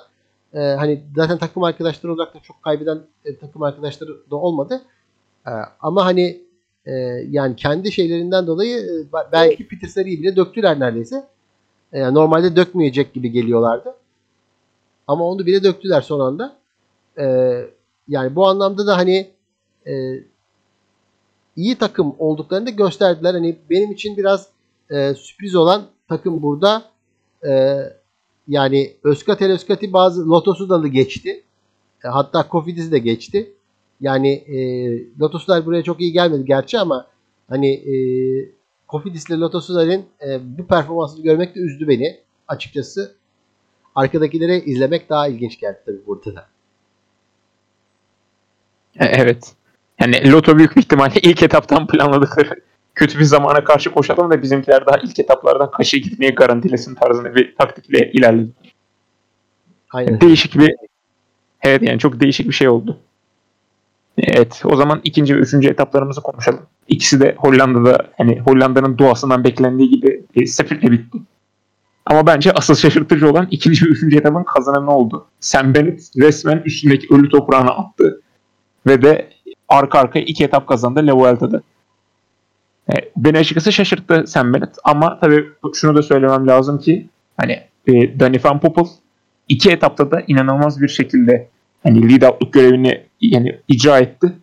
E, 0.54 0.60
hani 0.60 1.04
zaten 1.16 1.38
takım 1.38 1.64
arkadaşları 1.64 2.14
olarak 2.14 2.36
da 2.36 2.40
çok 2.40 2.64
kaybeden 2.64 3.00
e, 3.26 3.38
takım 3.38 3.64
arkadaşları 3.64 4.32
da 4.32 4.36
olmadı. 4.36 4.82
E, 5.48 5.52
ama 5.80 6.06
hani 6.06 6.42
e, 6.86 6.92
yani 7.30 7.56
kendi 7.56 7.92
şeylerinden 7.92 8.48
dolayı 8.48 8.78
e, 8.78 9.32
belki 9.32 9.68
Peter 9.68 9.88
Sarı'yı 9.88 10.22
bile 10.22 10.36
döktüler 10.36 10.80
neredeyse. 10.80 11.28
E, 11.94 12.14
normalde 12.14 12.56
dökmeyecek 12.56 13.14
gibi 13.14 13.32
geliyorlardı. 13.32 13.96
Ama 15.08 15.30
onu 15.30 15.46
bile 15.46 15.64
döktüler 15.64 16.02
son 16.02 16.20
anda. 16.20 16.56
E, 17.18 17.26
yani 18.08 18.36
bu 18.36 18.48
anlamda 18.48 18.88
da 18.88 18.98
hani 18.98 19.32
e, 19.88 19.94
iyi 21.56 21.76
takım 21.76 22.16
olduklarını 22.20 22.66
da 22.66 22.70
gösterdiler. 22.70 23.34
Hani 23.34 23.56
benim 23.70 23.92
için 23.92 24.18
biraz 24.18 24.48
e, 24.90 25.14
sürpriz 25.14 25.56
olan 25.56 25.86
takım 26.10 26.42
burada 26.42 26.84
e, 27.48 27.80
yani 28.48 28.94
Özkatel 29.04 29.52
Özkati 29.52 29.94
bazı 29.94 30.30
Lotos'u 30.30 30.70
da 30.70 30.88
geçti. 30.88 31.44
E, 32.06 32.08
hatta 32.08 32.48
Kofidis'i 32.48 32.92
de 32.92 33.00
geçti. 33.00 33.54
Yani 34.02 34.32
e, 34.32 34.58
Lotos'lar 35.20 35.66
buraya 35.66 35.84
çok 35.84 36.02
iyi 36.02 36.12
gelmedi 36.12 36.46
gerçi 36.46 36.80
ama 36.80 37.08
hani 37.50 37.74
e, 37.74 37.96
Kofidis 38.88 39.30
ile 39.30 39.38
Lotos'ların 39.38 40.06
e, 40.28 40.58
bu 40.58 40.68
performansını 40.68 41.24
görmek 41.24 41.56
de 41.56 41.60
üzdü 41.60 41.88
beni 41.88 42.20
açıkçası. 42.48 43.16
Arkadakileri 43.96 44.60
izlemek 44.60 45.10
daha 45.10 45.28
ilginç 45.28 45.60
geldi 45.60 45.78
tabii 45.86 46.06
burada 46.08 46.36
da. 46.36 46.48
E, 49.00 49.06
evet. 49.06 49.54
Yani 50.00 50.32
Loto 50.32 50.58
büyük 50.58 50.76
bir 50.76 50.82
ihtimalle 50.82 51.20
ilk 51.22 51.44
etaptan 51.44 51.88
planladıkları 51.88 52.50
kötü 52.96 53.20
bir 53.20 53.24
zamana 53.24 53.64
karşı 53.64 53.92
koşalım 53.92 54.32
da 54.32 54.42
bizimkiler 54.42 54.86
daha 54.86 54.98
ilk 54.98 55.20
etaplardan 55.20 55.72
kaşıya 55.72 56.02
gitmeye 56.02 56.32
garantilesin 56.32 56.96
tarzında 56.96 57.36
bir 57.36 57.56
taktikle 57.56 58.12
ilerledi. 58.12 58.52
Aynen. 59.92 60.22
Değişik 60.22 60.60
bir 60.60 60.76
evet 61.62 61.82
yani 61.82 62.00
çok 62.00 62.20
değişik 62.20 62.48
bir 62.48 62.54
şey 62.54 62.70
oldu. 62.70 63.00
Evet 64.18 64.62
o 64.66 64.76
zaman 64.76 65.02
ikinci 65.04 65.36
ve 65.36 65.40
üçüncü 65.40 65.70
etaplarımızı 65.70 66.22
konuşalım. 66.22 66.60
İkisi 66.88 67.20
de 67.20 67.36
Hollanda'da 67.38 68.08
hani 68.18 68.40
Hollanda'nın 68.40 68.98
doğasından 68.98 69.44
beklendiği 69.44 69.90
gibi 69.90 70.24
e, 70.36 70.46
sefirle 70.46 70.92
bitti. 70.92 71.18
Ama 72.06 72.28
bence 72.28 72.52
asıl 72.52 72.76
şaşırtıcı 72.76 73.30
olan 73.30 73.48
ikinci 73.52 73.86
ve 73.86 73.90
üçüncü 73.90 74.18
etapın 74.18 74.44
kazananı 74.44 74.92
oldu. 74.92 75.26
Sam 75.40 75.74
Bennett 75.74 76.12
resmen 76.18 76.62
üstündeki 76.66 77.08
ölü 77.14 77.30
toprağına 77.30 77.72
attı. 77.72 78.22
Ve 78.88 79.02
de 79.02 79.30
arka 79.70 80.00
arkaya 80.00 80.26
iki 80.26 80.44
etap 80.44 80.68
kazandı 80.68 81.08
La 81.08 81.16
Vuelta'da. 81.16 81.62
E, 82.90 82.94
beni 83.18 83.38
açıkçası 83.38 83.72
şaşırttı 83.72 84.24
Sam 84.28 84.54
Bennett 84.54 84.78
ama 84.84 85.20
tabii 85.20 85.46
şunu 85.74 85.96
da 85.96 86.04
söylemem 86.04 86.48
lazım 86.48 86.80
ki 86.80 87.08
hani 87.38 87.52
e, 87.88 88.20
Danny 88.20 88.40
Van 88.44 88.60
Poppel 88.60 88.86
iki 89.50 89.72
etapta 89.72 90.12
da 90.12 90.24
inanılmaz 90.28 90.82
bir 90.82 90.88
şekilde 90.88 91.48
hani 91.84 92.10
lead 92.10 92.22
out'luk 92.22 92.54
görevini 92.54 93.05
yani 93.22 93.60
icra 93.68 94.00
etti. 94.00 94.34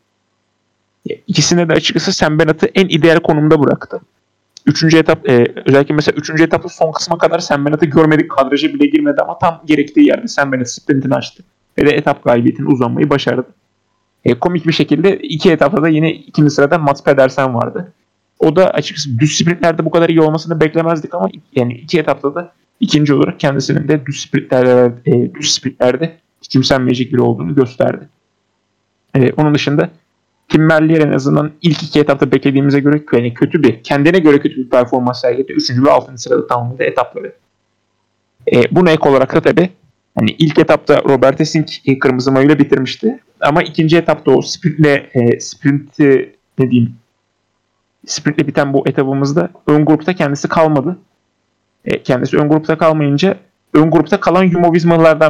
İkisine 1.27 1.69
de 1.69 1.73
açıkçası 1.73 2.13
Sam 2.13 2.39
Bennett'ı 2.39 2.67
en 2.67 2.89
ideal 2.89 3.21
konumda 3.21 3.63
bıraktı. 3.63 4.01
Üçüncü 4.67 4.99
etap 4.99 5.29
e, 5.29 5.55
özellikle 5.67 5.95
mesela 5.95 6.17
üçüncü 6.17 6.43
etapta 6.43 6.69
son 6.69 6.93
kısma 6.93 7.19
kadar 7.19 7.39
Sam 7.39 7.67
Bennett'ı 7.67 7.87
görmedik. 7.87 8.31
Kadraja 8.31 8.69
bile 8.69 8.87
girmedi 8.87 9.21
ama 9.23 9.39
tam 9.39 9.63
gerektiği 9.67 10.07
yerde 10.07 10.29
Sam 10.29 10.53
Bennett 10.53 10.71
sprintini 10.71 11.15
açtı. 11.15 11.43
Ve 11.79 11.87
de 11.87 11.91
etap 11.91 12.25
galibiyetini 12.25 12.69
uzanmayı 12.69 13.11
başardı. 13.11 13.47
E, 14.25 14.35
komik 14.35 14.67
bir 14.67 14.73
şekilde 14.73 15.17
iki 15.17 15.51
etapta 15.51 15.83
da 15.83 15.89
yine 15.89 16.13
ikinci 16.13 16.51
sırada 16.51 16.79
Mats 16.79 17.05
Pedersen 17.05 17.55
vardı. 17.55 17.93
O 18.39 18.57
da 18.57 18.71
açıkçası 18.71 19.19
düz 19.19 19.39
sprintlerde 19.39 19.85
bu 19.85 19.91
kadar 19.91 20.09
iyi 20.09 20.21
olmasını 20.21 20.61
beklemezdik 20.61 21.15
ama 21.15 21.29
yani 21.57 21.75
iki 21.75 21.99
etapta 21.99 22.35
da 22.35 22.53
ikinci 22.81 23.15
olarak 23.15 23.41
kendisinin 23.41 23.89
de 23.89 24.07
düz 24.07 24.21
sprintlerde, 24.21 24.93
e, 25.07 25.35
düz 25.35 25.55
sprintlerde 25.55 26.17
kimsenmeyecek 26.51 27.13
biri 27.13 27.21
olduğunu 27.21 27.55
gösterdi. 27.55 28.09
E, 29.16 29.33
onun 29.33 29.55
dışında 29.55 29.90
Tim 30.48 30.66
Merlier 30.66 31.01
en 31.01 31.12
azından 31.12 31.51
ilk 31.62 31.83
iki 31.83 32.01
etapta 32.01 32.33
beklediğimize 32.33 32.81
göre 32.81 33.03
yani 33.12 33.35
kötü 33.35 33.62
bir, 33.62 33.83
kendine 33.83 34.18
göre 34.18 34.38
kötü 34.38 34.57
bir 34.57 34.70
performans 34.70 35.20
sergiledi. 35.20 35.53
Üçüncü 35.53 35.85
ve 35.85 35.90
altıncı 35.90 36.22
sırada 36.22 36.46
tamamladı 36.46 36.83
etapları. 36.83 37.33
E, 38.53 38.62
buna 38.70 38.90
ek 38.90 39.09
olarak 39.09 39.35
da 39.35 39.40
tabii 39.40 39.70
hani 40.18 40.31
ilk 40.31 40.59
etapta 40.59 41.03
Robert 41.09 41.40
Essink 41.40 41.68
e, 41.87 41.98
kırmızı 41.98 42.33
mayıyla 42.33 42.59
bitirmişti. 42.59 43.20
Ama 43.40 43.62
ikinci 43.62 43.96
etapta 43.96 44.31
o 44.31 44.42
sprintle 44.42 45.11
e, 45.14 45.40
sprinti 45.40 46.37
ne 46.59 46.70
diyeyim 46.70 46.94
sprintle 48.07 48.46
biten 48.46 48.72
bu 48.72 48.88
etabımızda 48.88 49.48
ön 49.66 49.85
grupta 49.85 50.12
kendisi 50.12 50.48
kalmadı. 50.48 50.98
E, 51.85 52.03
kendisi 52.03 52.37
ön 52.37 52.48
grupta 52.48 52.79
kalmayınca 52.79 53.37
ön 53.75 53.90
grupta 53.90 54.20
kalan 54.20 54.46
Jumbo 54.46 54.72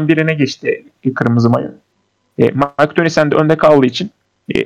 birine 0.09 0.35
geçti 0.35 0.85
e, 1.05 1.15
kırmızı 1.15 1.51
mayo. 1.51 1.69
E, 2.39 2.43
Mike 2.43 2.95
Tönnissen 2.97 3.31
de 3.31 3.37
önde 3.37 3.57
kaldığı 3.57 3.87
için 3.87 4.11
e, 4.57 4.59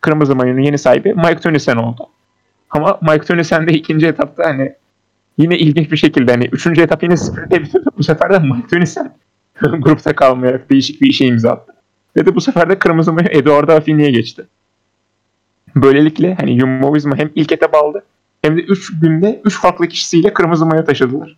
kırmızı 0.00 0.36
mayonun 0.36 0.60
yeni 0.60 0.78
sahibi 0.78 1.14
Mike 1.14 1.38
Tönnissen 1.40 1.76
oldu. 1.76 2.08
Ama 2.70 2.98
Mike 3.02 3.24
Tönnissen 3.24 3.66
de 3.66 3.72
ikinci 3.72 4.06
etapta 4.06 4.44
hani 4.44 4.72
yine 5.38 5.58
ilginç 5.58 5.92
bir 5.92 5.96
şekilde 5.96 6.32
hani 6.32 6.48
üçüncü 6.52 6.82
etap 6.82 7.02
yine 7.02 7.16
sprintte 7.16 7.62
bitirdi. 7.62 7.84
Bu 7.98 8.02
sefer 8.02 8.32
de 8.32 8.38
Mike 8.38 8.68
Tönnissen 8.68 9.14
grupta 9.60 10.16
kalmayarak 10.16 10.70
değişik 10.70 11.00
bir 11.00 11.06
işe 11.06 11.26
imza 11.26 11.50
attı. 11.50 11.72
Ve 12.16 12.26
de 12.26 12.34
bu 12.34 12.40
sefer 12.40 12.70
de 12.70 12.78
kırmızı 12.78 13.12
mayo 13.12 13.28
Eduardo 13.30 13.72
Affini'ye 13.72 14.10
geçti. 14.10 14.46
Böylelikle 15.76 16.34
hani 16.34 16.60
Jumbo 16.60 16.94
hem 17.16 17.30
ilk 17.34 17.52
etap 17.52 17.74
aldı 17.74 18.04
hem 18.42 18.56
de 18.56 18.60
3 18.60 19.00
günde 19.00 19.40
3 19.44 19.60
farklı 19.60 19.88
kişisiyle 19.88 20.32
kırmızı 20.32 20.66
mayo 20.66 20.84
taşıdılar. 20.84 21.36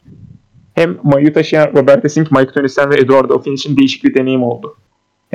Hem 0.75 0.97
mayo 1.03 1.33
taşıyan 1.33 1.73
Robert 1.77 2.05
Essink, 2.05 2.33
Mike 2.33 2.53
Tönnissen 2.53 2.90
ve 2.90 2.97
Eduardo 2.97 3.35
Affini 3.35 3.55
için 3.55 3.77
değişik 3.77 4.05
bir 4.05 4.14
deneyim 4.14 4.42
oldu. 4.42 4.77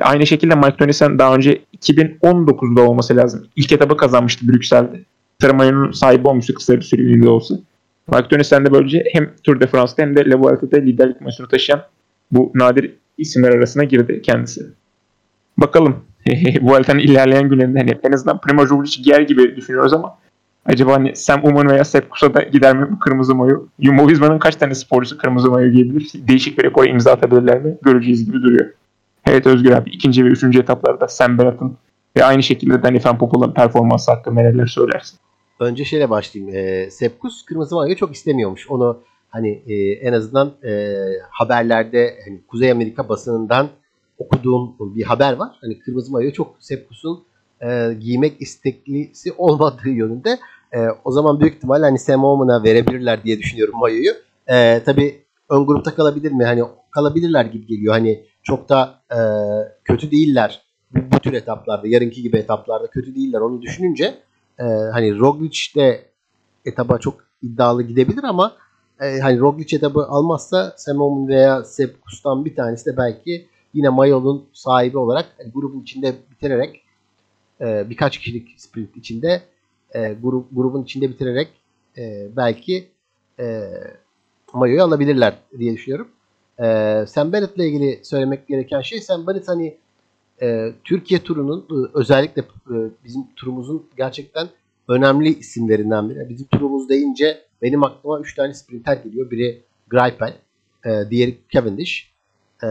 Aynı 0.02 0.28
şekilde 0.28 0.56
Mike 0.56 0.78
Tönnissen 0.78 1.20
daha 1.20 1.36
önce 1.36 1.62
2019'da 1.82 2.82
olması 2.82 3.16
lazım. 3.16 3.48
İlk 3.56 3.72
etabı 3.72 3.98
kazanmıştı 3.98 4.48
Brüksel'de. 4.48 5.00
Sarı 5.42 5.94
sahibi 5.94 6.28
olmuştu 6.28 6.54
kısa 6.54 6.74
bir 6.74 6.82
süreliğine 6.82 7.30
olsa. 7.30 7.56
Mike 8.08 8.28
Tönnissen 8.28 8.66
de 8.66 8.72
böylece 8.72 9.04
hem 9.12 9.30
Tour 9.44 9.60
de 9.60 9.68
France'da 9.68 10.02
hem 10.02 10.16
de 10.16 10.26
Le 10.26 10.36
Vuelta'da 10.36 10.78
liderlik 10.78 11.22
maçını 11.22 11.48
taşıyan 11.48 11.82
bu 12.32 12.52
nadir 12.56 12.92
isimler 13.18 13.50
arasına 13.50 13.84
girdi 13.84 14.22
kendisi. 14.22 14.66
Bakalım 15.58 15.96
Vuelta'nın 16.62 17.00
ilerleyen 17.00 17.50
günlerinde 17.50 17.80
hani 17.80 17.98
en 18.04 18.12
azından 18.12 18.42
Primoz 18.42 18.70
Roglic 18.70 19.02
giyer 19.04 19.22
gibi 19.22 19.56
düşünüyoruz 19.56 19.94
ama 19.94 20.18
acaba 20.66 20.94
hani 20.94 21.16
Sam 21.16 21.46
Uman 21.46 21.70
veya 21.70 21.86
Sepp 21.86 22.10
Kusa 22.10 22.34
da 22.34 22.42
gider 22.42 22.78
mi 22.78 23.00
kırmızı 23.00 23.36
mayo? 23.36 23.66
Jumbo 23.80 24.08
Visma'nın 24.08 24.40
kaç 24.40 24.56
tane 24.56 24.76
sporcusu 24.76 25.18
kırmızı 25.18 25.52
mayo 25.52 25.72
giyebilir? 25.72 26.12
Değişik 26.16 26.58
bir 26.58 26.64
rekora 26.64 26.86
imza 26.86 27.12
atabilirler 27.12 27.62
mi? 27.62 27.78
Göreceğiz 27.82 28.26
gibi 28.26 28.42
duruyor. 28.42 28.70
Evet 29.26 29.48
Özgür 29.48 29.72
abi 29.72 29.90
ikinci 29.90 30.26
ve 30.26 30.28
üçüncü 30.28 30.60
etaplarda 30.60 31.08
Sam 31.08 31.38
Bennett'ın 31.38 31.78
ve 32.18 32.26
aynı 32.26 32.44
şekilde 32.44 32.84
Danny 32.84 33.00
Van 33.06 33.18
Poppel'ın 33.18 33.54
performansı 33.54 34.12
hakkında 34.12 34.42
neler 34.42 34.68
söylersin? 34.68 35.20
Önce 35.60 35.86
şeyle 35.86 36.10
başlayayım. 36.10 36.56
E, 36.56 36.90
Sepkus 36.90 37.46
kırmızı 37.46 37.76
mayoyu 37.76 37.96
çok 37.96 38.16
istemiyormuş. 38.16 38.70
Onu 38.70 39.00
hani 39.30 39.64
e, 39.68 39.74
en 39.92 40.14
azından 40.14 40.54
e, 40.64 40.94
haberlerde 41.30 42.16
hani 42.26 42.42
Kuzey 42.48 42.72
Amerika 42.72 43.10
basınından 43.10 43.70
okuduğum 44.18 44.76
bir 44.80 45.04
haber 45.04 45.34
var. 45.34 45.58
Hani 45.62 45.80
kırmızı 45.80 46.12
mayoyu 46.12 46.34
çok 46.34 46.56
Sepkus'un 46.60 47.24
e, 47.62 47.94
giymek 48.00 48.42
isteklisi 48.42 49.34
olmadığı 49.38 49.90
yönünde. 49.90 50.40
E, 50.74 50.80
o 51.04 51.12
zaman 51.12 51.40
büyük 51.40 51.56
ihtimal 51.56 51.82
hani 51.82 52.00
Sam 52.00 52.24
Oman'a 52.24 52.64
verebilirler 52.64 53.24
diye 53.24 53.40
düşünüyorum 53.40 53.80
mayoyu. 53.80 54.12
E, 54.48 54.84
tabii 54.86 55.22
ön 55.50 55.66
grupta 55.66 55.96
kalabilir 55.96 56.32
mi? 56.32 56.46
Hani 56.46 56.64
kalabilirler 56.92 57.46
gibi 57.46 57.68
geliyor. 57.68 57.94
Hani 57.94 58.24
çok 58.44 58.70
da 58.70 59.02
e, 59.12 59.20
kötü 59.84 60.12
değiller 60.12 60.62
bu, 60.92 61.20
tür 61.20 61.34
etaplarda. 61.34 61.88
Yarınki 61.88 62.22
gibi 62.22 62.38
etaplarda 62.38 62.88
kötü 62.88 63.16
değiller. 63.16 63.40
Onu 63.40 63.62
düşününce 63.62 64.16
e, 64.60 64.64
hani 64.64 65.20
Roglic 65.20 65.60
de 65.76 66.06
etaba 66.66 66.98
çok 66.98 67.16
iddialı 67.42 67.84
gidebilir 67.84 68.24
ama 68.24 68.56
e, 69.02 69.20
hani 69.20 69.40
Roglic 69.40 69.76
etabı 69.76 70.06
almazsa 70.06 70.74
Semon 70.78 71.28
veya 71.28 71.64
Sepp 71.64 72.02
Kustan 72.02 72.46
bir 72.46 72.56
tanesi 72.56 72.86
de 72.86 72.98
belki 72.98 73.48
yine 73.74 73.90
Mayol'un 73.90 74.46
sahibi 74.54 74.98
olarak 74.98 75.26
yani 75.40 75.52
grubun 75.52 75.82
içinde 75.82 76.16
bitirerek 76.32 76.82
e, 77.62 77.90
birkaç 77.90 78.18
kişilik 78.18 78.62
sprint 78.62 78.98
içinde 78.98 79.42
e, 79.96 80.14
grup, 80.14 80.48
grubun 80.52 80.84
içinde 80.84 81.10
bitirerek 81.10 81.48
e, 81.98 82.28
belki 82.38 82.88
e, 83.40 83.70
Mayo'yu 84.54 84.84
alabilirler 84.84 85.34
diye 85.60 85.74
düşünüyorum. 85.74 86.08
E, 86.60 87.06
Sam 87.08 87.34
Bennett 87.34 87.56
ile 87.56 87.68
ilgili 87.68 88.00
söylemek 88.04 88.48
gereken 88.48 88.82
şey 88.82 89.02
Sam 89.02 89.28
Bennett 89.28 89.48
hani 89.48 89.78
e, 90.42 90.74
Türkiye 90.84 91.20
turunun 91.24 91.60
e, 91.60 91.90
özellikle 91.94 92.42
e, 92.42 92.76
bizim 93.06 93.24
turumuzun 93.36 93.90
gerçekten 93.98 94.48
önemli 94.88 95.40
isimlerinden 95.40 96.10
biri. 96.10 96.30
Bizim 96.30 96.48
turumuz 96.48 96.90
deyince 96.90 97.42
benim 97.62 97.84
aklıma 97.84 98.20
3 98.20 98.36
tane 98.36 98.54
sprinter 98.54 98.98
geliyor. 98.98 99.32
Biri 99.32 99.62
Greipel, 99.90 100.34
e, 100.86 101.10
diğeri 101.10 101.38
Cavendish 101.50 102.12
e, 102.64 102.68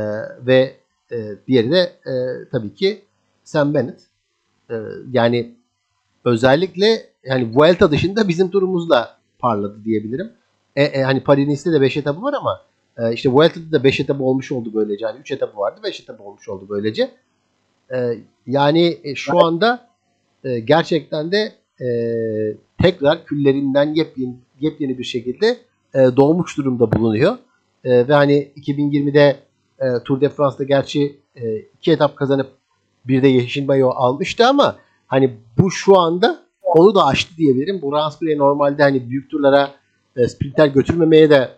ve 0.47 0.77
e, 1.13 1.17
diğeri 1.49 1.71
de 1.71 1.93
e, 2.07 2.13
tabii 2.53 2.75
ki 2.75 3.03
Sam 3.45 3.75
Bennett. 3.75 4.01
E, 4.71 4.75
yani 5.13 5.55
özellikle 6.25 7.07
yani 7.25 7.51
Vuelta 7.55 7.91
dışında 7.91 8.29
bizim 8.29 8.51
turumuzla 8.51 9.19
parladı 9.39 9.85
diyebilirim. 9.85 10.33
E, 10.77 10.83
e, 10.85 11.03
hani 11.03 11.21
Paris-Nice'de 11.21 11.73
de 11.73 11.81
5 11.81 11.97
etabı 11.97 12.23
var 12.23 12.35
ama 12.35 12.61
e, 12.99 13.13
işte 13.13 13.29
Vuelta'da 13.29 13.73
da 13.73 13.85
5 13.85 14.01
etabı 14.01 14.23
olmuş 14.23 14.53
oldu 14.53 14.71
böylece. 14.75 15.05
Yani 15.05 15.21
3 15.21 15.31
etabı 15.31 15.57
vardı 15.57 15.81
5 15.85 16.01
etabı 16.01 16.23
olmuş 16.23 16.49
oldu 16.49 16.67
böylece. 16.69 17.11
E, 17.95 18.19
yani 18.47 18.99
şu 19.15 19.47
anda 19.47 19.89
e, 20.45 20.61
gerçekten 20.61 21.33
de 21.33 21.53
e, 21.81 21.87
tekrar 22.83 23.25
küllerinden 23.25 23.95
yepyeni, 23.95 24.35
yepyeni 24.61 24.99
bir 24.99 25.05
şekilde 25.05 25.57
e, 25.95 25.99
doğmuş 26.17 26.57
durumda 26.57 26.93
bulunuyor. 26.93 27.39
E, 27.85 28.09
ve 28.09 28.13
hani 28.13 28.53
2020'de 28.57 29.37
e, 29.81 30.03
Tour 30.05 30.21
de 30.21 30.29
France'da 30.29 30.65
gerçi 30.65 31.17
e, 31.37 31.57
iki 31.59 31.93
etap 31.93 32.17
kazanıp 32.17 32.51
bir 33.05 33.23
de 33.23 33.29
yeşil 33.29 33.67
mayo 33.67 33.91
almıştı 33.91 34.47
ama 34.47 34.77
hani 35.07 35.31
bu 35.59 35.71
şu 35.71 35.99
anda 35.99 36.43
onu 36.63 36.95
da 36.95 37.07
aştı 37.07 37.37
diyebilirim. 37.37 37.83
Bu 37.83 37.93
Ransbury 37.93 38.39
normalde 38.39 38.83
hani 38.83 39.11
büyük 39.11 39.31
turlara 39.31 39.71
e, 40.17 40.29
sprinter 40.29 40.67
götürmemeye 40.67 41.31
de 41.31 41.49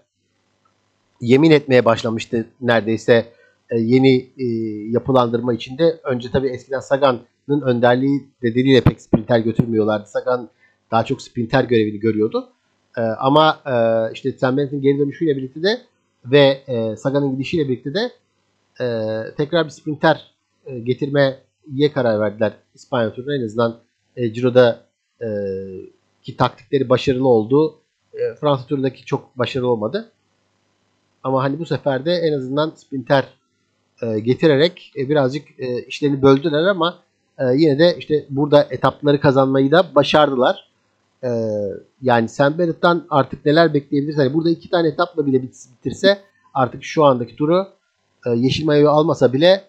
yemin 1.24 1.50
etmeye 1.50 1.84
başlamıştı 1.84 2.46
neredeyse 2.60 3.26
e, 3.70 3.78
yeni 3.78 4.30
e, 4.38 4.44
yapılandırma 4.90 5.54
içinde. 5.54 6.00
Önce 6.04 6.30
tabii 6.30 6.48
eskiden 6.48 6.80
Sagan'ın 6.80 7.60
önderliği 7.60 8.28
nedeniyle 8.42 8.80
pek 8.80 9.00
sprinter 9.00 9.38
götürmüyorlardı. 9.38 10.08
Sagan 10.08 10.48
daha 10.90 11.04
çok 11.04 11.22
sprinter 11.22 11.64
görevini 11.64 12.00
görüyordu. 12.00 12.48
E, 12.96 13.00
ama 13.00 13.60
işte 14.14 14.32
Sam 14.32 14.56
Bennett'in 14.56 14.82
geri 14.82 14.98
dönüşüyle 14.98 15.37
birlikte 15.37 15.62
de 15.62 15.80
ve 16.24 16.60
Sagan'ın 16.96 17.32
gidişiyle 17.32 17.68
birlikte 17.68 17.94
de 17.94 18.10
tekrar 19.37 19.64
bir 19.64 19.70
sprinter 19.70 20.34
getirmeye 20.82 21.38
karar 21.94 22.20
verdiler 22.20 22.52
İspanya 22.74 23.12
turuna. 23.12 23.37
En 23.37 23.44
azından 23.44 23.80
e, 24.16 24.32
Ciro'da 24.32 24.87
ki 26.22 26.37
taktikleri 26.37 26.88
başarılı 26.88 27.28
oldu. 27.28 27.78
E, 28.14 28.34
Fransa 28.34 28.66
turundaki 28.66 29.04
çok 29.04 29.38
başarılı 29.38 29.68
olmadı. 29.68 30.12
Ama 31.24 31.42
hani 31.42 31.58
bu 31.58 31.66
sefer 31.66 32.04
de 32.04 32.12
en 32.12 32.32
azından 32.32 32.72
sprinter 32.76 33.24
e, 34.02 34.20
getirerek 34.20 34.92
e, 34.96 35.08
birazcık 35.08 35.60
e, 35.60 35.82
işlerini 35.82 36.22
böldüler 36.22 36.64
ama 36.66 36.98
e, 37.38 37.44
yine 37.54 37.78
de 37.78 37.96
işte 37.98 38.24
burada 38.30 38.66
etapları 38.70 39.20
kazanmayı 39.20 39.70
da 39.70 39.94
başardılar. 39.94 40.70
E, 41.24 41.28
yani 42.02 42.28
Sam 42.28 42.58
Bennett'tan 42.58 43.06
artık 43.10 43.46
neler 43.46 43.74
bekleyebiliriz? 43.74 44.18
Hani 44.18 44.34
burada 44.34 44.50
iki 44.50 44.70
tane 44.70 44.88
etapla 44.88 45.26
bile 45.26 45.42
bitirse 45.42 46.18
artık 46.54 46.84
şu 46.84 47.04
andaki 47.04 47.37
turu 47.37 47.66
e, 48.26 48.30
yeşil 48.30 48.64
mayoyu 48.64 48.90
almasa 48.90 49.32
bile 49.32 49.64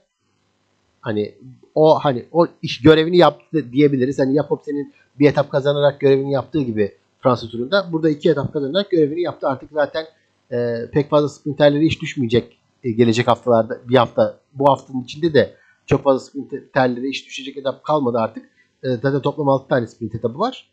hani 1.02 1.36
o 1.76 2.00
hani 2.00 2.26
o 2.32 2.48
iş 2.62 2.82
görevini 2.82 3.18
yaptı 3.18 3.72
diyebiliriz. 3.72 4.20
Hani 4.20 4.36
Jakob 4.36 4.60
senin 4.66 4.94
bir 5.20 5.30
etap 5.30 5.52
kazanarak 5.52 6.00
görevini 6.00 6.32
yaptığı 6.32 6.62
gibi 6.62 6.96
Fransa 7.20 7.48
turunda 7.48 7.86
burada 7.92 8.10
iki 8.10 8.30
etap 8.30 8.54
kazanarak 8.54 8.92
görevini 8.92 9.22
yaptı. 9.22 9.48
Artık 9.48 9.70
zaten 9.74 10.06
e, 10.52 10.90
pek 10.92 11.10
fazla 11.10 11.30
sprinterleri 11.30 11.86
hiç 11.86 12.02
düşmeyecek 12.02 12.60
e, 12.84 12.92
gelecek 12.92 13.28
haftalarda 13.28 13.82
bir 13.90 13.96
hafta 13.96 14.40
bu 14.54 14.70
haftanın 14.70 15.04
içinde 15.04 15.34
de 15.34 15.54
çok 15.86 16.04
fazla 16.04 16.20
sprinterleri 16.20 17.10
hiç 17.10 17.26
düşecek 17.26 17.58
etap 17.58 17.84
kalmadı 17.84 18.18
artık. 18.18 18.50
E, 18.84 18.90
zaten 18.90 19.22
toplam 19.22 19.50
6 19.50 19.68
tane 19.68 19.88
sprint 19.88 20.16
etabı 20.16 20.40
var. 20.40 20.70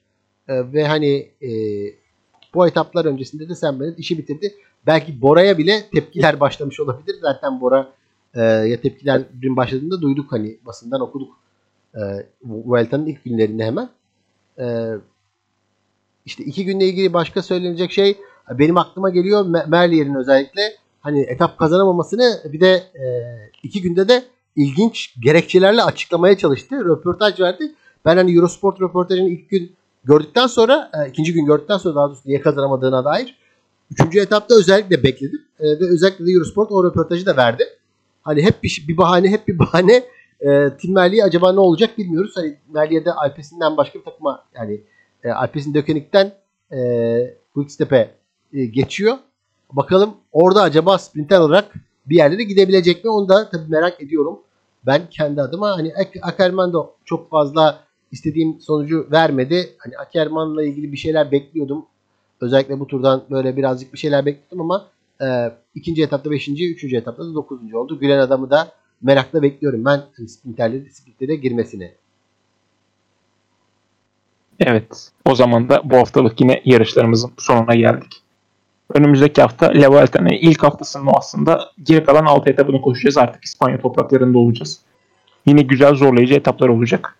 E, 0.48 0.72
ve 0.72 0.86
hani 0.86 1.30
e, 1.42 1.50
bu 2.54 2.66
etaplar 2.66 3.04
öncesinde 3.04 3.48
de 3.48 3.54
Sam 3.54 3.80
Bennett 3.80 3.98
işi 3.98 4.18
bitirdi. 4.18 4.54
Belki 4.86 5.22
Bora'ya 5.22 5.58
bile 5.58 5.90
tepkiler 5.94 6.40
başlamış 6.40 6.80
olabilir. 6.80 7.16
Zaten 7.20 7.60
Bora 7.60 7.92
e, 8.34 8.40
ya 8.42 8.80
tepkilerin 8.80 9.56
başladığında 9.56 10.02
duyduk 10.02 10.32
hani 10.32 10.58
basından 10.66 11.00
okuduk. 11.00 11.36
E, 11.94 12.00
Vuelta'nın 12.44 13.06
ilk 13.06 13.24
günlerinde 13.24 13.64
hemen. 13.64 13.88
E, 14.58 14.94
işte 16.26 16.44
iki 16.44 16.64
günle 16.64 16.86
ilgili 16.86 17.12
başka 17.12 17.42
söylenecek 17.42 17.92
şey 17.92 18.18
benim 18.50 18.76
aklıma 18.76 19.10
geliyor 19.10 19.46
Merlier'in 19.66 20.14
özellikle 20.14 20.62
hani 21.00 21.20
etap 21.20 21.58
kazanamamasını 21.58 22.40
bir 22.52 22.60
de 22.60 22.72
e, 22.74 23.04
iki 23.62 23.82
günde 23.82 24.08
de 24.08 24.24
ilginç 24.56 25.14
gerekçelerle 25.20 25.82
açıklamaya 25.82 26.38
çalıştı. 26.38 26.84
Röportaj 26.84 27.40
verdi. 27.40 27.72
Ben 28.04 28.16
hani 28.16 28.34
Eurosport 28.34 28.80
röportajını 28.80 29.28
ilk 29.28 29.50
gün 29.50 29.76
gördükten 30.04 30.46
sonra, 30.46 30.90
e, 30.94 31.08
ikinci 31.08 31.32
gün 31.32 31.46
gördükten 31.46 31.78
sonra 31.78 31.94
daha 31.94 32.08
doğrusu 32.08 32.22
niye 32.24 32.40
kazanamadığına 32.40 33.04
dair 33.04 33.36
üçüncü 33.92 34.20
etapta 34.20 34.54
özellikle 34.54 35.02
bekledim. 35.02 35.42
E, 35.60 35.64
ve 35.64 35.92
özellikle 35.92 36.26
de 36.26 36.30
Eurosport 36.30 36.72
o 36.72 36.84
röportajı 36.84 37.26
da 37.26 37.36
verdi. 37.36 37.64
Hani 38.22 38.42
hep 38.42 38.62
bir, 38.62 38.84
bir 38.88 38.96
bahane, 38.96 39.30
hep 39.30 39.48
bir 39.48 39.58
bahane. 39.58 40.02
E, 40.40 40.70
Tim 40.80 40.94
Merlier 40.94 41.24
acaba 41.24 41.52
ne 41.52 41.60
olacak 41.60 41.98
bilmiyoruz. 41.98 42.32
Hani 42.36 42.56
Merlier'de 42.74 43.12
Alpesinden 43.12 43.76
başka 43.76 43.98
bir 43.98 44.04
takıma 44.04 44.44
yani 44.54 44.80
e, 45.24 45.30
Alpes'in 45.30 45.74
Dökenik'ten 45.74 46.32
e, 46.72 46.78
Quickstep'e 47.54 48.10
e, 48.52 48.64
geçiyor. 48.64 49.18
Bakalım 49.72 50.14
orada 50.32 50.62
acaba 50.62 50.98
sprinter 50.98 51.40
olarak 51.40 51.74
bir 52.06 52.16
yerlere 52.16 52.42
gidebilecek 52.42 53.04
mi? 53.04 53.10
Onu 53.10 53.28
da 53.28 53.50
tabii 53.50 53.70
merak 53.70 54.02
ediyorum. 54.02 54.38
Ben 54.86 55.02
kendi 55.10 55.42
adıma 55.42 55.70
hani 55.70 55.92
Ackerman 56.22 56.72
da 56.72 56.90
çok 57.04 57.30
fazla 57.30 57.84
istediğim 58.12 58.60
sonucu 58.60 59.08
vermedi. 59.12 59.74
Hani 59.78 59.98
Ackerman'la 59.98 60.64
ilgili 60.64 60.92
bir 60.92 60.96
şeyler 60.96 61.32
bekliyordum. 61.32 61.86
Özellikle 62.40 62.80
bu 62.80 62.86
turdan 62.86 63.24
böyle 63.30 63.56
birazcık 63.56 63.92
bir 63.92 63.98
şeyler 63.98 64.26
bekliyordum 64.26 64.60
ama 64.60 64.88
e, 65.20 65.52
ikinci 65.74 66.02
etapta 66.02 66.30
beşinci, 66.30 66.72
üçüncü 66.72 66.96
etapta 66.96 67.24
da 67.24 67.34
dokuzuncu 67.34 67.78
oldu. 67.78 67.98
Gülen 67.98 68.18
adamı 68.18 68.50
da 68.50 68.72
merakla 69.02 69.42
bekliyorum 69.42 69.84
ben 69.84 70.02
hani 70.16 70.28
sprinterleri 70.28 70.90
sprintlere 70.90 71.34
girmesini. 71.34 71.92
Evet. 74.60 75.10
O 75.26 75.34
zaman 75.34 75.68
da 75.68 75.90
bu 75.90 75.96
haftalık 75.96 76.40
yine 76.40 76.62
yarışlarımızın 76.64 77.32
sonuna 77.38 77.74
geldik. 77.74 78.21
Önümüzdeki 78.94 79.42
hafta 79.42 79.66
La 79.74 79.90
Vuelta'nın 79.90 80.28
ilk 80.28 80.62
haftasında 80.62 81.10
aslında 81.14 81.70
geri 81.82 82.04
kalan 82.04 82.24
6 82.24 82.50
etabını 82.50 82.82
koşacağız. 82.82 83.18
Artık 83.18 83.44
İspanya 83.44 83.80
topraklarında 83.80 84.38
olacağız. 84.38 84.80
Yine 85.46 85.62
güzel 85.62 85.94
zorlayıcı 85.94 86.34
etaplar 86.34 86.68
olacak. 86.68 87.18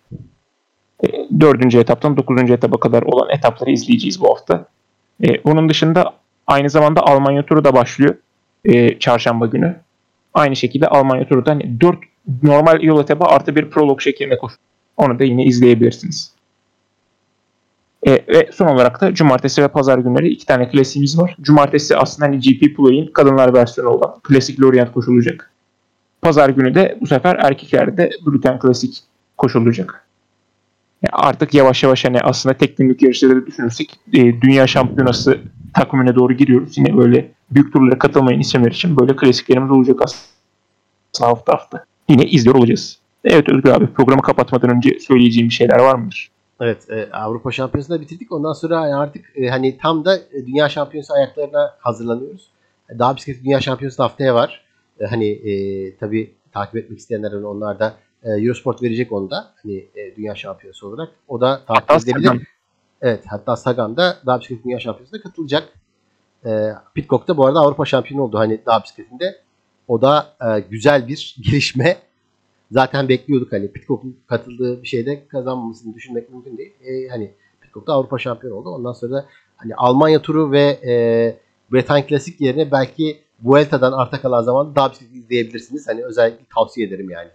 E, 1.03 1.07
dördüncü 1.39 1.79
etaptan 1.79 2.17
dokuzuncu 2.17 2.53
etapa 2.53 2.79
kadar 2.79 3.03
olan 3.03 3.29
etapları 3.29 3.71
izleyeceğiz 3.71 4.21
bu 4.21 4.29
hafta. 4.29 4.65
E, 5.23 5.43
bunun 5.43 5.69
dışında 5.69 6.13
aynı 6.47 6.69
zamanda 6.69 7.01
Almanya 7.01 7.45
turu 7.45 7.63
da 7.63 7.73
başlıyor. 7.73 8.15
E, 8.65 8.99
çarşamba 8.99 9.45
günü. 9.45 9.79
Aynı 10.33 10.55
şekilde 10.55 10.87
Almanya 10.87 11.27
turu 11.27 11.45
da 11.45 11.51
hani 11.51 11.81
4 11.81 11.97
normal 12.43 12.81
yol 12.83 13.01
etabı 13.01 13.23
artı 13.23 13.55
bir 13.55 13.69
prolog 13.69 14.01
şeklinde 14.01 14.37
koş. 14.37 14.53
Onu 14.97 15.19
da 15.19 15.23
yine 15.23 15.43
izleyebilirsiniz. 15.43 16.32
E, 18.07 18.11
ve 18.11 18.49
son 18.53 18.67
olarak 18.67 19.01
da 19.01 19.13
cumartesi 19.13 19.63
ve 19.63 19.67
pazar 19.67 19.97
günleri 19.97 20.29
iki 20.29 20.45
tane 20.45 20.69
klasiğimiz 20.69 21.19
var. 21.19 21.35
Cumartesi 21.41 21.97
aslında 21.97 22.27
hani 22.27 22.39
GP 22.39 22.77
Play'in 22.77 23.07
kadınlar 23.07 23.53
versiyonu 23.53 23.89
olan 23.89 24.19
klasik 24.23 24.61
Lorient 24.61 24.91
koşulacak. 24.91 25.51
Pazar 26.21 26.49
günü 26.49 26.75
de 26.75 26.97
bu 27.01 27.07
sefer 27.07 27.35
erkeklerde 27.35 28.09
Brüten 28.25 28.59
klasik 28.59 29.03
koşulacak. 29.37 30.05
Yani 31.01 31.11
artık 31.11 31.53
yavaş 31.53 31.83
yavaş 31.83 32.05
hani 32.05 32.19
aslında 32.19 32.57
tek 32.57 32.77
günlük 32.77 33.01
yarışları 33.01 33.45
düşünürsek 33.45 33.99
e, 34.13 34.41
dünya 34.41 34.67
şampiyonası 34.67 35.39
takvimine 35.73 36.15
doğru 36.15 36.33
giriyoruz. 36.33 36.77
Yine 36.77 36.97
böyle 36.97 37.31
büyük 37.51 37.73
turlara 37.73 37.99
katılmayan 37.99 38.39
isimler 38.39 38.71
için 38.71 38.97
böyle 38.97 39.15
klasiklerimiz 39.15 39.71
olacak 39.71 39.99
aslında 40.03 41.29
hafta 41.31 41.53
hafta. 41.53 41.85
Yine 42.09 42.25
izliyor 42.25 42.55
olacağız. 42.55 42.99
Evet 43.25 43.49
Özgür 43.49 43.69
abi 43.69 43.87
programı 43.87 44.21
kapatmadan 44.21 44.69
önce 44.69 44.99
söyleyeceğim 44.99 45.49
bir 45.49 45.53
şeyler 45.53 45.79
var 45.79 45.95
mıdır? 45.95 46.32
Evet 46.63 46.89
e, 46.89 47.09
Avrupa 47.11 47.51
Şampiyonası'nda 47.51 48.01
bitirdik. 48.01 48.31
Ondan 48.31 48.53
sonra 48.53 48.97
artık 48.97 49.25
e, 49.35 49.47
hani 49.47 49.77
tam 49.77 50.05
da 50.05 50.17
e, 50.17 50.45
Dünya 50.47 50.69
Şampiyonası 50.69 51.13
ayaklarına 51.13 51.75
hazırlanıyoruz. 51.79 52.47
E, 52.89 52.99
daha 52.99 53.15
bisikleti 53.15 53.43
Dünya 53.43 53.61
Şampiyonası 53.61 54.03
haftaya 54.03 54.35
var. 54.35 54.65
E, 54.99 55.05
hani 55.05 55.25
e, 55.29 55.97
tabii 55.97 56.33
takip 56.51 56.75
etmek 56.75 56.99
isteyenler 56.99 57.31
onlar 57.31 57.79
da 57.79 57.93
e, 58.23 58.29
Eurosport 58.29 58.83
verecek 58.83 59.11
onu 59.11 59.29
da. 59.29 59.53
Hani 59.63 59.75
e, 59.95 60.15
Dünya 60.15 60.35
Şampiyonası 60.35 60.87
olarak. 60.87 61.09
O 61.27 61.41
da 61.41 61.61
takip 61.67 61.89
hatta 61.89 61.95
edebilir. 61.95 62.27
Sagan. 62.27 62.41
Evet 63.01 63.23
hatta 63.27 63.55
Sagan 63.55 63.97
da 63.97 64.17
daha 64.25 64.39
bisiklet 64.39 64.65
Dünya 64.65 64.79
Şampiyonası'na 64.79 65.21
katılacak. 65.21 65.69
E, 66.45 66.69
Pitcock 66.95 67.27
da 67.27 67.37
bu 67.37 67.45
arada 67.45 67.59
Avrupa 67.59 67.85
Şampiyonu 67.85 68.23
oldu 68.23 68.37
hani 68.37 68.59
daha 68.65 68.83
bisikletinde. 68.83 69.41
O 69.87 70.01
da 70.01 70.35
e, 70.41 70.59
güzel 70.59 71.07
bir 71.07 71.35
gelişme 71.41 71.97
zaten 72.73 73.09
bekliyorduk 73.09 73.51
hani 73.51 73.71
Pitcock'un 73.71 74.17
katıldığı 74.27 74.81
bir 74.81 74.87
şeyde 74.87 75.27
kazanmamasını 75.27 75.95
düşünmek 75.95 76.29
mümkün 76.29 76.57
değil. 76.57 76.73
E, 76.85 77.07
hani 77.07 77.31
Pitcock 77.61 77.87
da 77.87 77.93
Avrupa 77.93 78.17
şampiyonu 78.17 78.55
oldu. 78.55 78.69
Ondan 78.69 78.93
sonra 78.93 79.11
da 79.11 79.25
hani 79.57 79.75
Almanya 79.75 80.21
turu 80.21 80.51
ve 80.51 80.61
e, 80.61 80.93
Bretagne 81.73 82.05
Klasik 82.05 82.41
yerine 82.41 82.71
belki 82.71 83.17
Vuelta'dan 83.43 83.91
arta 83.91 84.21
kalan 84.21 84.41
zamanda 84.41 84.75
daha 84.75 84.91
bir 84.91 84.95
şey 84.95 85.07
izleyebilirsiniz. 85.17 85.87
Hani 85.87 86.03
özellikle 86.03 86.45
tavsiye 86.55 86.87
ederim 86.87 87.09
yani. 87.09 87.29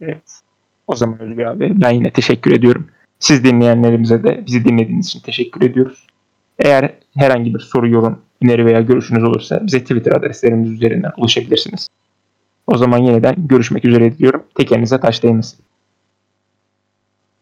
Evet. 0.00 0.40
O 0.86 0.96
zaman 0.96 1.18
Özgür 1.18 1.44
abi 1.44 1.72
ben 1.80 1.90
yine 1.90 2.10
teşekkür 2.10 2.52
ediyorum. 2.52 2.88
Siz 3.18 3.44
dinleyenlerimize 3.44 4.24
de 4.24 4.44
bizi 4.46 4.64
dinlediğiniz 4.64 5.06
için 5.06 5.20
teşekkür 5.20 5.62
ediyoruz. 5.62 6.06
Eğer 6.58 6.94
herhangi 7.16 7.54
bir 7.54 7.60
soru, 7.60 7.88
yorum, 7.88 8.22
öneri 8.42 8.66
veya 8.66 8.80
görüşünüz 8.80 9.24
olursa 9.24 9.66
bize 9.66 9.80
Twitter 9.80 10.12
adreslerimiz 10.12 10.70
üzerinden 10.70 11.12
ulaşabilirsiniz. 11.16 11.88
O 12.66 12.76
zaman 12.76 12.98
yeniden 12.98 13.34
görüşmek 13.38 13.84
üzere 13.84 14.18
diyorum. 14.18 14.42
Tekerinize 14.54 15.00
taş 15.00 15.22
değmesin. 15.22 15.58